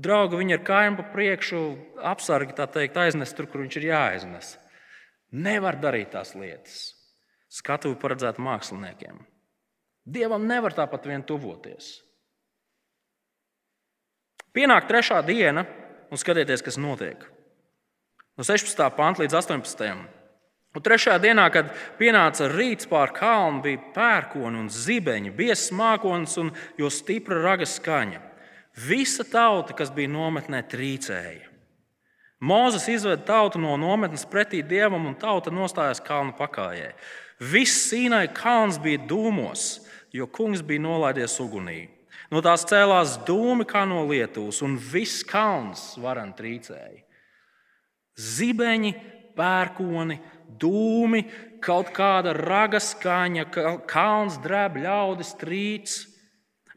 Draugi 0.00 0.38
viņu 0.38 0.56
ar 0.56 0.62
kājām 0.64 0.96
pa 1.00 1.04
priekšu, 1.12 1.60
apsargi 2.06 2.54
teikt, 2.56 2.96
aiznest 2.96 3.36
tur, 3.36 3.50
kur 3.50 3.64
viņš 3.64 3.80
ir 3.80 3.88
jāaiznes. 3.90 4.54
Nevar 5.30 5.76
darīt 5.82 6.14
tās 6.14 6.32
lietas. 6.38 6.94
Skatuvi 7.50 7.98
paredzēta 7.98 8.42
māksliniekiem. 8.42 9.18
Dievam 10.06 10.46
nevar 10.46 10.74
tāpat 10.74 11.06
vien 11.10 11.22
tuvoties. 11.26 11.98
Pienāk 14.54 14.88
trešā 14.88 15.20
diena, 15.26 15.66
un 16.10 16.18
skatieties, 16.18 16.62
kas 16.66 16.78
notiek. 16.80 17.22
No 18.38 18.46
16. 18.46 18.80
panta 18.96 19.22
līdz 19.22 19.36
18. 19.36 20.19
Un 20.70 20.84
trešajā 20.86 21.18
dienā, 21.18 21.48
kad 21.50 21.72
pienāca 21.98 22.46
rīts 22.52 22.86
pāri 22.90 23.16
kalnu, 23.16 23.62
bija 23.64 23.80
pērkoni 23.94 24.60
un 24.60 24.68
zibeņi, 24.70 25.32
biezs 25.34 25.72
mākslinieks 25.74 26.36
un 26.38 26.52
jo 26.78 26.90
stipra 26.94 27.40
raga 27.42 27.66
skaņa. 27.66 28.20
Visa 28.86 29.26
tauta, 29.26 29.74
kas 29.74 29.90
bija 29.90 30.12
nometnē, 30.12 30.62
trīcēja. 30.70 31.48
Mūzes 32.40 32.86
izved 32.88 33.26
tautu 33.28 33.58
no 33.60 33.74
nometnes 33.76 34.22
pretī 34.24 34.62
dievam, 34.64 35.10
un 35.10 35.18
tauta 35.18 35.50
nostājās 35.52 36.00
kalnu 36.06 36.32
pakājē. 36.38 36.94
Viss 37.40 37.90
Sīnai 37.90 38.30
kalns 38.32 38.78
bija 38.80 39.02
dūmos, 39.10 39.82
jo 40.14 40.28
kungs 40.30 40.62
bija 40.64 40.86
nolaidies 40.86 41.34
ugunī. 41.42 41.88
No 42.30 42.40
tās 42.44 42.62
cēlās 42.70 43.18
dūmi 43.26 43.66
kā 43.68 43.82
no 43.90 44.04
lietuvas, 44.06 44.62
un 44.62 44.78
viss 44.78 45.26
kalns 45.26 45.96
varan 46.00 46.30
trīcēja. 46.38 47.02
Zibeņi, 48.20 48.94
pērkoni, 49.36 50.18
dūmi, 50.60 51.24
kaut 51.62 51.92
kāda 51.94 52.34
raga 52.36 52.80
skaņa, 52.82 53.46
kalns 53.90 54.38
drēb, 54.42 54.80
ļaudis 54.84 55.34
trīc. 55.40 55.96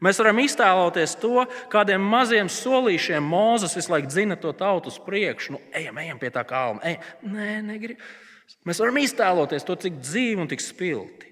Mēs 0.04 0.18
varam 0.20 0.40
iztēloties 0.42 1.14
to, 1.22 1.46
kādiem 1.72 2.02
maziem 2.02 2.50
solīšiem 2.52 3.24
Mozus 3.24 3.76
visu 3.78 3.92
laiku 3.94 4.10
dzina 4.10 4.36
to 4.36 4.52
tautu 4.56 4.92
uz 4.92 4.98
priekšu. 5.00 5.54
Nu, 5.54 5.60
ejam, 5.72 5.96
ejam 6.02 6.20
pie 6.20 6.32
tā 6.34 6.42
kalna. 6.48 6.82
Ejam. 6.84 7.06
Nē, 7.36 7.52
negrib. 7.64 8.02
Mēs 8.68 8.80
varam 8.82 8.98
iztēloties 9.00 9.64
to, 9.64 9.78
cik 9.80 10.02
dzīvi 10.02 10.42
un 10.44 10.50
cik 10.50 10.60
spilgti. 10.60 11.30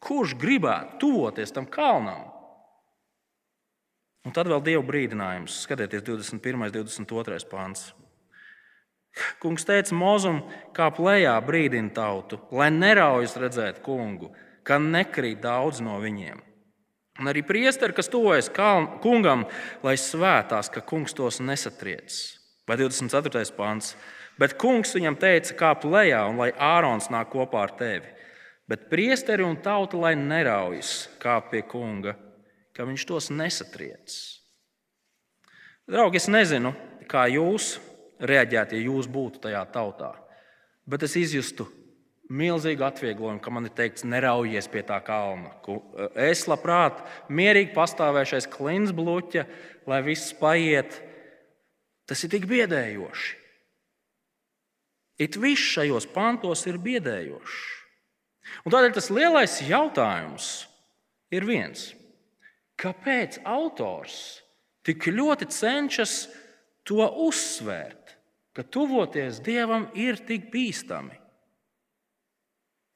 Kurš 0.00 0.34
gribētu 0.40 1.00
tuvoties 1.00 1.52
tam 1.52 1.68
kalnam? 1.68 2.28
Un 4.26 4.36
tad 4.36 4.48
vēl 4.52 4.60
Dieva 4.64 4.84
brīdinājums. 4.84 5.62
Skatieties, 5.64 6.04
21. 6.04 6.60
un 6.60 6.72
22. 6.74 7.40
pāns. 7.48 7.90
Kungs 9.42 9.66
teica 9.66 9.96
Mozum, 9.96 10.44
kā 10.76 10.86
plējā 10.94 11.34
brīdina 11.44 11.90
tautu, 11.94 12.38
lai 12.54 12.70
neraujas 12.70 13.34
redzēt 13.40 13.80
kungu, 13.84 14.30
ka 14.62 14.78
nekrīt 14.78 15.42
daudz 15.42 15.82
no 15.84 15.98
viņiem. 16.02 16.38
Un 17.20 17.28
arī 17.28 17.42
priesteri, 17.44 17.92
kas 17.92 18.08
tuvojas 18.08 18.48
kungam, 19.02 19.44
lai 19.84 19.96
svētās, 20.00 20.70
ka 20.72 20.80
kungs 20.80 21.12
tos 21.16 21.40
nesatriec. 21.44 22.14
Vai 22.68 22.78
24. 22.80 23.42
pāns. 23.56 23.92
Bet 24.40 24.54
kungs 24.56 24.94
viņam 24.96 25.18
teica, 25.20 25.56
kā 25.58 25.74
plējā, 25.76 26.22
un 26.30 26.40
lai 26.40 26.48
Ārons 26.54 27.10
nāk 27.12 27.28
kopā 27.34 27.66
ar 27.66 27.74
tevi. 27.76 28.08
Bet 28.70 28.86
priesteri 28.88 29.44
un 29.44 29.58
tauta, 29.60 29.98
lai 29.98 30.14
neraujas 30.16 31.10
kā 31.20 31.40
pie 31.50 31.60
kunga, 31.66 32.14
ka 32.72 32.86
viņš 32.88 33.04
tos 33.10 33.28
nesatriec. 33.34 34.14
Draugi, 35.90 36.22
es 36.22 36.30
nezinu, 36.30 36.72
kā 37.10 37.26
jūs 37.34 37.74
reaģētu, 38.20 38.76
ja 38.76 38.88
jūs 38.90 39.08
būtu 39.10 39.42
tajā 39.46 39.62
tautā. 39.72 40.14
Bet 40.88 41.04
es 41.06 41.16
izjustu 41.18 41.66
milzīgu 42.30 42.84
atvieglojumu, 42.86 43.42
ka 43.42 43.52
man 43.52 43.66
ir 43.66 43.74
teikts, 43.74 44.06
neraujies 44.06 44.68
pie 44.70 44.84
tā 44.86 45.00
kalna. 45.02 45.50
Es 46.14 46.46
labprāt, 46.50 47.02
mierīgi 47.32 47.74
pastāvēšais 47.74 48.46
klints 48.50 48.94
bluķa, 48.94 49.46
lai 49.90 50.00
viss 50.06 50.34
paiet. 50.38 51.00
Tas 52.06 52.22
ir 52.24 52.32
tik 52.32 52.46
biedējoši. 52.50 53.36
It 55.20 55.36
viss 55.36 55.74
šajos 55.74 56.06
pantos 56.14 56.64
ir 56.70 56.78
biedējošs. 56.80 57.58
Un 58.64 58.72
tādēļ 58.72 58.94
tas 58.96 59.10
lielais 59.12 59.58
jautājums 59.66 60.46
ir 61.34 61.44
viens. 61.46 61.90
Kāpēc 62.80 63.42
autors 63.44 64.40
tik 64.86 65.10
ļoti 65.12 65.50
cenšas 65.52 66.14
to 66.88 67.04
uzsvērt, 67.26 67.99
ka 68.56 68.62
tuvoties 68.62 69.40
Dievam 69.44 69.88
ir 69.94 70.20
tik 70.26 70.50
bīstami? 70.52 71.16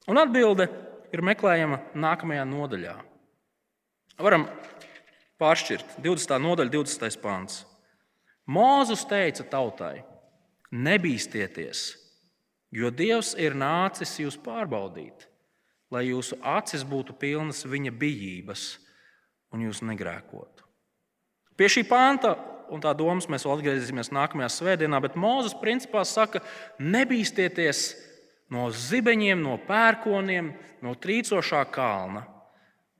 Un 0.05 0.19
atbilde 0.21 0.67
ir 1.15 1.23
meklējama 1.25 1.79
nākamajā 1.97 2.43
nodaļā. 2.45 2.95
Varam 4.21 4.45
pāršķirt 5.41 5.97
20. 6.03 6.37
nodaļa, 6.43 6.71
20. 6.77 7.21
pāns. 7.23 7.63
Mūzus 8.45 9.07
teica 9.09 9.43
tautai: 9.49 10.03
Nebīsties, 10.71 11.85
jo 12.69 12.91
Dievs 12.93 13.33
ir 13.41 13.57
nācis 13.57 14.13
jūs 14.21 14.37
pārbaudīt, 14.37 15.25
lai 15.91 16.05
jūsu 16.11 16.37
acis 16.43 16.85
būtu 16.85 17.15
pilnas 17.17 17.65
viņa 17.65 17.93
bijības 17.95 18.67
un 19.55 19.65
jūs 19.65 19.81
negrēkotu. 19.81 20.63
Pie 21.55 21.69
šī 21.71 21.85
panta 21.87 22.35
un 22.73 22.81
tā 22.83 22.93
domas 22.97 23.27
mēs 23.31 23.45
vēl 23.45 23.57
atgriezīsimies 23.57 24.13
nākamajā 24.15 24.49
svētdienā, 24.53 25.01
bet 25.03 25.17
Mozus 25.19 25.55
principā 25.57 26.03
saka, 26.07 26.41
nebīsties 26.79 27.81
no 28.53 28.69
zibeņiem, 28.71 29.41
no 29.41 29.57
pērkoniem, 29.67 30.53
no 30.85 30.95
trīcošā 30.95 31.65
kalna, 31.73 32.25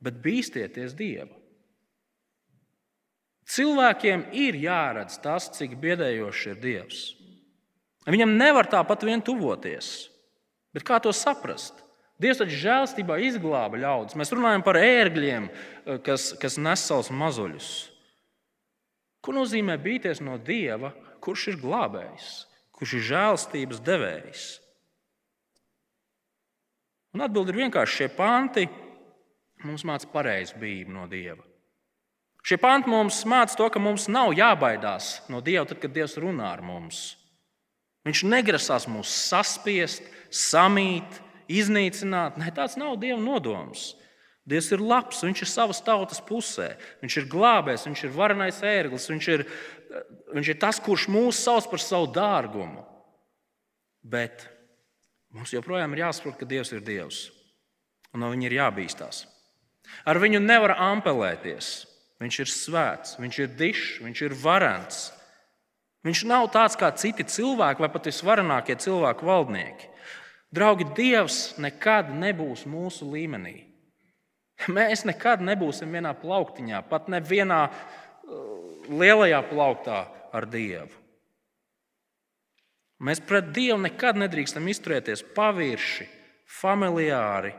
bet 0.02 0.20
bīsties 0.22 0.94
Dieva. 0.96 1.32
Cilvēkiem 3.46 4.26
ir 4.34 4.58
jāredz 4.58 5.20
tas, 5.22 5.46
cik 5.54 5.76
biedējošs 5.78 6.46
ir 6.50 6.58
Dievs. 6.62 7.02
Viņam 8.06 8.34
nevar 8.38 8.66
tāpat 8.70 9.04
vien 9.06 9.22
tuvoties. 9.22 10.08
Bet 10.74 10.84
kā 10.86 10.98
to 11.02 11.12
saprast? 11.14 11.78
Dievs 12.22 12.40
taču 12.40 12.56
žēlstībā 12.58 13.18
izglāba 13.26 13.78
ļaudis. 13.80 14.16
Mēs 14.18 14.32
runājam 14.32 14.64
par 14.64 14.78
ērgļiem, 14.80 15.50
kas, 16.06 16.30
kas 16.40 16.56
nes 16.58 16.82
savus 16.88 17.10
mazuļus. 17.12 17.70
Ko 19.26 19.34
nozīmē 19.34 19.74
bīties 19.82 20.20
no 20.22 20.36
Dieva, 20.38 20.92
kurš 21.18 21.48
ir 21.50 21.56
glābējs, 21.58 22.28
kurš 22.78 22.92
ir 22.94 23.04
žēlstības 23.08 23.82
devējs? 23.82 24.44
Un 27.16 27.24
atbildi 27.26 27.50
ir 27.50 27.58
vienkārši 27.64 27.96
šie 27.98 28.08
panti 28.14 28.68
mums 29.66 29.82
māca 29.88 30.06
pareizu 30.12 30.60
bību 30.62 30.94
no 30.94 31.08
Dieva. 31.10 31.42
Šie 32.46 32.60
panti 32.62 32.92
mums 32.92 33.24
māca 33.26 33.58
to, 33.58 33.66
ka 33.66 33.82
mums 33.82 34.06
nav 34.06 34.30
jābaidās 34.38 35.24
no 35.32 35.42
Dieva, 35.42 35.66
tad, 35.66 35.80
kad 35.82 35.90
Dievs 35.90 36.14
runā 36.22 36.52
ar 36.52 36.62
mums. 36.62 37.16
Viņš 38.06 38.22
negrasās 38.30 38.86
mūs 38.86 39.10
saspiest, 39.10 40.06
samīt, 40.30 41.18
iznīcināt. 41.50 42.38
Nē, 42.38 42.52
tāds 42.54 42.78
nav 42.78 42.94
Dieva 43.02 43.18
nodoms. 43.18 43.96
Dievs 44.46 44.68
ir 44.70 44.82
labs, 44.82 45.24
viņš 45.26 45.42
ir 45.42 45.50
savas 45.50 45.80
tautas 45.82 46.20
pusē. 46.22 46.76
Viņš 47.02 47.16
ir 47.18 47.30
glābējs, 47.30 47.86
viņš 47.88 48.04
ir 48.06 48.12
varenais 48.14 48.60
ērglis, 48.62 49.08
viņš 49.10 49.30
ir, 49.34 49.42
viņš 50.36 50.50
ir 50.52 50.60
tas, 50.62 50.78
kurš 50.82 51.08
mūs 51.10 51.40
sauc 51.42 51.66
par 51.70 51.82
savu 51.82 52.12
dārgumu. 52.14 52.84
Bet 54.06 54.46
mums 55.34 55.50
joprojām 55.54 55.96
ir 55.96 56.04
jāsaprot, 56.04 56.38
ka 56.38 56.46
Dievs 56.46 56.70
ir 56.76 56.84
Dievs 56.86 57.24
un 58.16 58.24
no 58.24 58.30
viņa 58.32 58.48
ir 58.48 58.56
jābīstās. 58.56 59.26
Ar 60.08 60.18
viņu 60.22 60.40
nevar 60.42 60.76
ampelēties. 60.80 61.84
Viņš 62.16 62.36
ir 62.40 62.48
svēts, 62.48 63.18
viņš 63.20 63.38
ir 63.42 63.50
dišs, 63.58 63.88
viņš 64.00 64.22
ir 64.24 64.34
varants. 64.40 65.00
Viņš 66.06 66.22
nav 66.30 66.46
tāds 66.54 66.78
kā 66.80 66.88
citi 66.96 67.26
cilvēki, 67.28 67.82
vai 67.84 67.90
pat 67.92 68.08
visvarenākie 68.08 68.78
cilvēku 68.80 69.26
valdnieki. 69.28 69.90
Draugi, 70.54 70.86
Dievs 70.96 71.58
nekad 71.60 72.08
nebūs 72.16 72.64
mūsu 72.70 73.10
līmenī. 73.10 73.65
Mēs 74.76 75.04
nekad 75.08 75.42
nebūsim 75.44 75.92
vienā 75.92 76.14
plauktiņā, 76.18 76.82
pat 76.90 77.10
ne 77.12 77.20
vienā 77.20 77.66
uh, 77.68 77.74
lielajā 78.88 79.42
plauktā 79.50 80.04
ar 80.32 80.48
Dievu. 80.50 81.04
Mēs 83.06 83.20
pret 83.20 83.50
Dievu 83.52 83.82
nekad 83.82 84.16
nedrīkstam 84.16 84.68
izturēties 84.72 85.22
pavirši, 85.36 86.06
familiāri. 86.48 87.52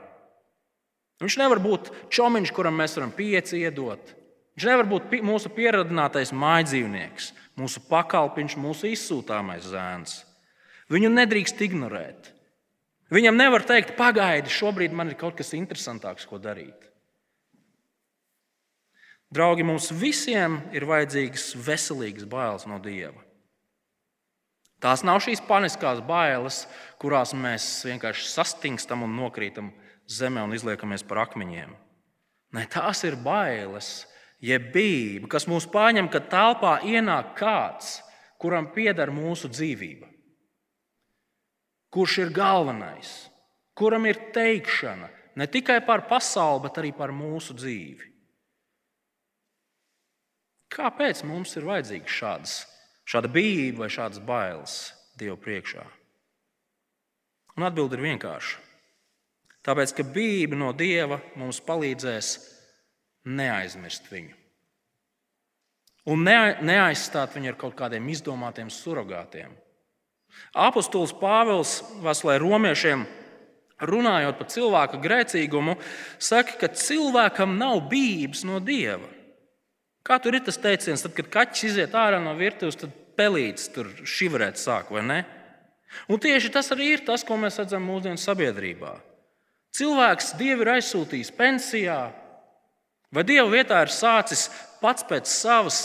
Viņš 1.22 1.36
nevar 1.42 1.62
būt 1.62 1.92
čomiņš, 2.14 2.54
kuram 2.54 2.78
mēs 2.82 2.98
varam 2.98 3.14
pieci 3.14 3.62
iedot. 3.62 4.14
Viņš 4.58 4.66
nevar 4.66 4.90
būt 4.90 5.14
mūsu 5.26 5.52
pieradinātais 5.54 6.34
mājdzīvnieks, 6.34 7.30
mūsu 7.62 7.84
pakalpiņš, 7.90 8.58
mūsu 8.58 8.90
izsūtāmais 8.90 9.70
zēns. 9.70 10.24
Viņu 10.90 11.12
nedrīkst 11.14 11.62
ignorēt. 11.68 12.32
Viņam 13.14 13.38
nevar 13.38 13.64
teikt, 13.68 13.94
pagaidi, 14.00 14.52
šobrīd 14.52 14.96
man 14.98 15.12
ir 15.12 15.20
kaut 15.20 15.38
kas 15.38 15.54
interesantāks, 15.56 16.26
ko 16.28 16.42
darīt. 16.42 16.87
Draugi, 19.34 19.66
mums 19.68 19.90
visiem 19.92 20.62
ir 20.72 20.86
vajadzīgas 20.88 21.50
veselīgas 21.60 22.28
bailes 22.32 22.64
no 22.70 22.80
Dieva. 22.80 23.20
Tās 24.80 25.02
nav 25.04 25.20
šīs 25.26 25.42
paniskās 25.44 26.00
bailes, 26.06 26.62
kurās 27.02 27.34
mēs 27.36 27.66
vienkārši 27.90 28.30
sastingstam 28.30 29.04
un 29.04 29.16
nokrītam 29.18 29.72
zemē 30.08 30.46
un 30.46 30.54
izliekamies 30.56 31.04
par 31.08 31.26
akmeņiem. 31.26 31.74
Nē, 32.56 32.64
tās 32.72 33.02
ir 33.04 33.18
bailes, 33.20 34.06
jeb 34.40 34.70
bība, 34.72 35.28
kas 35.34 35.50
mūs 35.50 35.68
pārņem, 35.74 36.08
kad 36.14 36.30
telpā 36.32 36.78
ienāk 36.88 37.34
kāds, 37.40 37.98
kuram 38.40 38.70
pieder 38.72 39.12
mūsu 39.12 39.50
dzīvība. 39.52 40.08
Kurš 41.92 42.20
ir 42.22 42.32
galvenais, 42.36 43.12
kuram 43.76 44.06
ir 44.08 44.30
teikšana 44.36 45.10
ne 45.38 45.48
tikai 45.52 45.82
par 45.86 46.06
pasauli, 46.08 46.64
bet 46.68 46.80
arī 46.80 46.94
par 46.96 47.12
mūsu 47.16 47.58
dzīvi. 47.58 48.14
Kāpēc 50.78 51.24
mums 51.26 51.56
ir 51.58 51.66
vajadzīgs 51.66 52.18
šāds, 52.20 52.58
šāda 53.10 53.32
bijība 53.34 53.86
vai 53.86 53.90
šādas 53.90 54.22
bailes 54.22 54.76
Dievu 55.18 55.40
priekšā? 55.42 55.86
Un 57.58 57.66
atbilde 57.66 57.98
ir 57.98 58.06
vienkārša. 58.06 58.60
Tāpēc, 59.66 59.96
ka 59.98 60.06
bijība 60.06 60.60
no 60.60 60.70
Dieva 60.78 61.18
mums 61.36 61.58
palīdzēs 61.66 62.36
neaizmirst 63.28 64.06
viņu. 64.12 64.36
Un 66.08 66.24
neaizstāt 66.24 67.34
viņu 67.36 67.52
ar 67.52 67.58
kaut 67.60 67.76
kādiem 67.76 68.06
izdomātiem 68.14 68.70
surrogātiem. 68.72 69.52
Apostols 70.56 71.12
Pāvils 71.18 71.82
Vaslē 72.06 72.38
romiešiem 72.40 73.04
runājot 73.82 74.38
par 74.40 74.50
cilvēka 74.54 75.02
grēcīgumu, 75.02 75.76
saka, 76.22 76.56
ka 76.62 76.70
cilvēkam 76.72 77.58
nav 77.60 77.82
bijības 77.92 78.46
no 78.48 78.62
dieva. 78.64 79.17
Kā 80.08 80.20
tur 80.24 80.38
ir 80.38 80.46
tas 80.46 80.60
teiciens, 80.62 81.04
tad, 81.04 81.14
kad 81.18 81.28
kaķis 81.34 81.66
iziet 81.72 81.96
ārā 81.98 82.22
no 82.24 82.36
virtuves, 82.38 82.80
tad 82.80 82.94
pelīts 83.20 83.68
tur 83.74 83.90
šivrēt 84.08 84.60
sāk, 84.62 84.94
vai 84.96 85.04
ne? 85.04 85.20
Un 86.12 86.22
tieši 86.24 86.52
tas 86.54 86.72
arī 86.76 86.94
ir 86.96 87.04
tas, 87.08 87.26
ko 87.28 87.36
mēs 87.40 87.60
redzam 87.60 87.84
mūsdienu 87.88 88.20
sabiedrībā. 88.22 88.94
Cilvēks 89.76 90.34
Dievu 90.40 90.64
ir 90.64 90.74
aizsūtījis 90.78 91.34
pensijā, 91.36 92.00
vai 93.14 93.24
Dieva 93.28 93.50
vietā 93.52 93.82
ir 93.84 93.92
sācis 93.94 94.48
pats 94.82 95.04
pēc 95.08 95.28
savas 95.32 95.82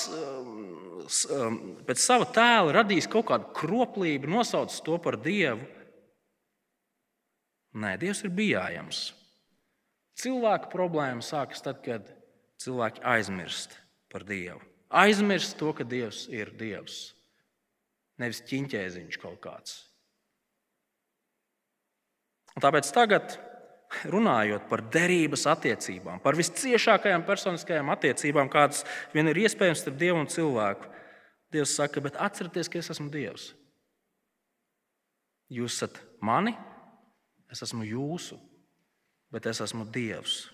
Um, 1.28 1.58
pēc 1.84 2.00
sava 2.00 2.26
tēla 2.32 2.72
radījis 2.78 3.08
kaut 3.10 3.26
kādu 3.28 3.50
kroplību, 3.56 4.30
nosaucis 4.30 4.82
to 4.86 4.96
par 5.02 5.18
dievu. 5.20 5.64
Nē, 7.82 7.96
Dievs 8.00 8.22
ir 8.24 8.32
bijājams. 8.36 9.00
Cilvēka 10.22 10.70
problēma 10.72 11.24
sākas 11.24 11.64
tad, 11.64 11.80
kad 11.84 12.08
cilvēki 12.62 13.02
aizmirst 13.14 13.78
par 14.12 14.26
Dievu. 14.28 14.60
Aizmirst 14.92 15.56
to, 15.56 15.72
ka 15.72 15.86
Dievs 15.88 16.26
ir 16.28 16.52
Dievs, 16.58 17.14
nevis 18.20 18.42
ķīņķēziņš 18.48 19.18
kaut 19.22 19.40
kāds. 19.44 19.78
Un 22.52 22.64
tāpēc 22.64 22.90
tagad, 22.92 23.38
runājot 24.12 24.68
par 24.68 24.84
derības 24.92 25.46
attiecībām, 25.52 26.20
par 26.24 26.36
visciešākajām 26.36 27.24
personiskajām 27.28 27.92
attiecībām, 27.94 28.52
kādas 28.52 28.84
vien 29.14 29.28
ir 29.32 29.40
iespējams 29.46 29.84
starp 29.84 29.98
Dievu 30.00 30.20
un 30.20 30.28
cilvēku, 30.32 30.90
Dievs 31.52 31.74
saka, 31.76 32.00
bet 32.00 32.16
atcerieties, 32.20 32.70
ka 32.72 32.80
es 32.80 32.92
esmu 32.94 33.10
Dievs. 33.12 33.50
Jūs 35.52 35.76
esat 35.76 35.98
mani, 36.24 36.54
es 37.52 37.60
esmu 37.64 37.84
jūsu, 37.84 38.38
bet 39.32 39.48
es 39.50 39.60
esmu 39.60 39.84
Dievs. 39.92 40.46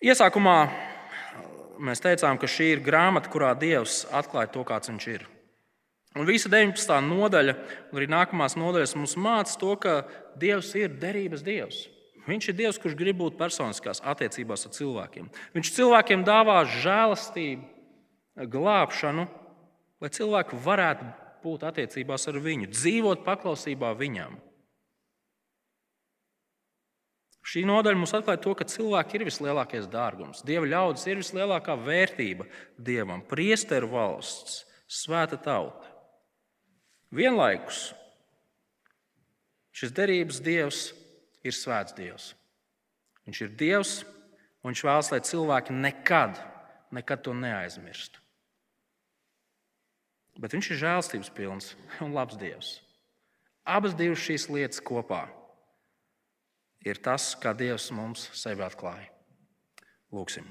Iesākumā 0.00 0.54
mēs 1.84 2.00
teicām, 2.00 2.38
ka 2.40 2.48
šī 2.48 2.70
ir 2.72 2.80
grāmata, 2.80 3.28
kurā 3.28 3.50
Dievs 3.52 4.06
atklāja 4.16 4.48
to, 4.54 4.62
kāds 4.64 4.88
viņš 4.88 5.06
ir. 5.12 5.26
Un 6.16 6.24
visa 6.24 6.48
19. 6.48 6.94
nodaļa, 7.04 7.54
un 7.92 8.00
arī 8.00 8.08
nākamās 8.08 8.56
nodaļas 8.56 8.96
mums 8.96 9.18
māca 9.20 9.58
to, 9.60 9.74
ka 9.76 9.98
Dievs 10.40 10.72
ir 10.80 10.96
derības 11.02 11.44
Dievs. 11.44 11.82
Viņš 12.24 12.48
ir 12.48 12.56
Dievs, 12.56 12.80
kurš 12.80 12.96
grib 12.96 13.20
būt 13.20 13.36
personiskās 13.36 14.00
attiecībās 14.00 14.64
ar 14.66 14.74
cilvēkiem. 14.78 15.28
Viņš 15.52 15.74
cilvēkiem 15.76 16.24
dāvā 16.24 16.62
žēlastību, 16.80 17.68
glābšanu, 18.48 19.26
lai 20.00 20.10
cilvēki 20.16 20.64
varētu 20.64 21.10
būt 21.44 21.68
attiecībās 21.68 22.24
ar 22.32 22.40
viņu, 22.40 22.72
dzīvot 22.72 23.26
paklausībā 23.28 23.92
viņam. 24.00 24.40
Šī 27.50 27.64
nodaļa 27.66 27.98
mums 27.98 28.12
atklāja 28.14 28.38
to, 28.44 28.52
ka 28.54 28.66
cilvēki 28.68 29.16
ir 29.18 29.24
vislielākais 29.26 29.88
dārgums. 29.90 30.44
Dieva 30.46 30.68
ļaudis 30.70 31.06
ir 31.08 31.18
vislielākā 31.18 31.74
vērtība 31.82 32.46
dievam, 32.78 33.24
priesteru 33.26 33.88
valsts, 33.90 34.60
svēta 34.86 35.38
tauta. 35.40 35.88
Vienlaikus 37.10 37.88
šis 39.74 39.90
derības 39.96 40.38
dievs 40.46 40.82
ir 41.42 41.56
svēts 41.56 41.96
Dievs. 41.96 42.28
Viņš 43.26 43.42
ir 43.42 43.50
Dievs, 43.58 43.94
un 44.62 44.70
Viņš 44.70 44.84
vēlas, 44.86 45.10
lai 45.10 45.20
cilvēki 45.24 45.74
nekad, 45.74 46.38
nekad 46.94 47.24
to 47.24 47.34
neaizmirstu. 47.34 48.22
Bet 50.38 50.54
Viņš 50.54 50.70
ir 50.70 50.82
žēlstības 50.84 51.34
pilns 51.34 51.74
un 52.04 52.14
labs 52.14 52.38
Dievs. 52.38 52.76
Abas 53.66 53.96
šīs 53.98 54.46
lietas 54.52 54.84
kopā 54.84 55.26
ir 56.86 57.00
tas, 57.02 57.34
kā 57.40 57.52
Dievs 57.56 57.90
mums 57.94 58.28
sevi 58.36 58.64
atklāja. 58.64 59.08
Lūksim. 60.14 60.46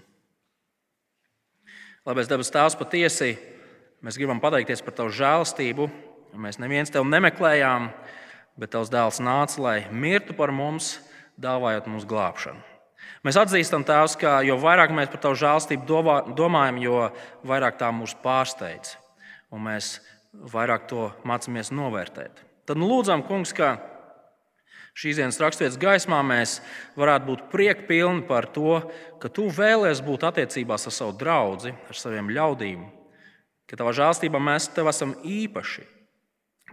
Labais 2.07 2.29
dabas 2.31 2.51
tēvs, 2.53 2.77
patiesi 2.79 3.33
mēs 4.05 4.17
gribam 4.17 4.39
pateikties 4.41 4.81
par 4.85 4.95
tavu 4.97 5.11
žēlastību. 5.13 5.89
Mēs 6.39 6.61
neviens 6.61 6.91
tevi 6.93 7.09
nemeklējām, 7.09 7.89
bet 8.59 8.71
tavs 8.73 8.91
dēls 8.93 9.19
nāca, 9.23 9.59
lai 9.61 9.77
mirtu 9.91 10.35
par 10.37 10.53
mums, 10.55 10.97
dāvājot 11.41 11.89
mums 11.89 12.07
glābšanu. 12.09 12.61
Mēs 13.25 13.35
atzīstam, 13.39 13.83
Tēvs, 13.87 14.15
ka 14.19 14.37
jo 14.47 14.55
vairāk 14.61 14.93
mēs 14.95 15.09
par 15.11 15.21
Tavu 15.23 15.37
žēlstību 15.39 15.99
domājam, 16.37 16.79
jo 16.79 16.99
vairāk 17.47 17.79
tā 17.79 17.89
mūs 17.95 18.13
pārsteidz, 18.23 18.93
un 19.51 19.65
mēs 19.65 19.97
vairāk 20.53 20.85
to 20.87 21.09
mācāmies 21.27 21.73
novērtēt. 21.75 22.43
Tad 22.69 22.79
nu, 22.79 22.87
lūdzam, 22.87 23.25
Kungs, 23.27 23.51
ka 23.55 23.73
šīs 24.97 25.19
dienas 25.19 25.39
raksturvietas 25.41 25.79
gaismā 25.81 26.19
mēs 26.25 26.59
varētu 26.99 27.29
būt 27.29 27.47
priekpilni 27.51 28.25
par 28.27 28.49
to, 28.53 28.79
ka 29.21 29.29
Tu 29.29 29.49
vēlēsies 29.53 30.05
būt 30.05 30.25
attiecībās 30.29 30.87
ar 30.89 30.95
savu 30.95 31.17
draugu, 31.19 31.73
ar 31.73 31.97
saviem 31.97 32.31
ļaudīm, 32.33 32.85
ka 33.69 33.79
Tavā 33.79 33.93
žēlstībā 33.97 34.41
mēs 34.41 34.71
Tev 34.75 34.91
esam 34.91 35.17
īpaši. 35.23 35.85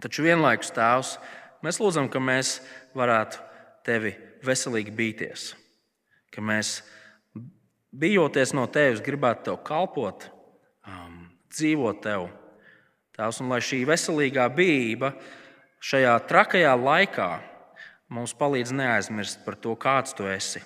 Taču 0.01 0.27
vienlaikus, 0.27 0.69
Tēvs, 0.75 1.17
Mēs 1.65 1.79
lūdzam, 1.81 2.05
ka 2.11 2.21
mēs 2.21 2.59
varētu 2.97 3.41
tevi 3.85 4.13
veselīgi 4.45 4.93
bīties, 4.93 5.49
ka 6.33 6.43
mēs, 6.43 6.81
bijoties 7.89 8.53
no 8.53 8.67
tevis, 8.69 9.01
gribētu 9.01 9.47
tev 9.47 9.57
kalpot, 9.65 10.27
um, 10.85 11.23
dzīvot 11.53 12.03
tev. 12.05 12.27
Tās, 13.17 13.41
un 13.41 13.49
lai 13.49 13.57
šī 13.65 13.81
veselīgā 13.89 14.45
bijība 14.53 15.15
šajā 15.81 16.13
trakajā 16.29 16.75
laikā 16.77 17.29
mums 18.09 18.33
palīdz 18.37 18.73
neaizmirst 18.75 19.43
par 19.45 19.57
to, 19.61 19.75
kāds 19.75 20.15
tu 20.17 20.27
esi 20.31 20.63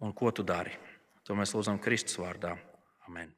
un 0.00 0.12
ko 0.12 0.32
tu 0.32 0.46
dari. 0.46 0.74
To 1.26 1.34
mēs 1.34 1.54
lūdzam 1.56 1.80
Kristus 1.82 2.20
vārdā. 2.22 2.54
Amen. 3.08 3.35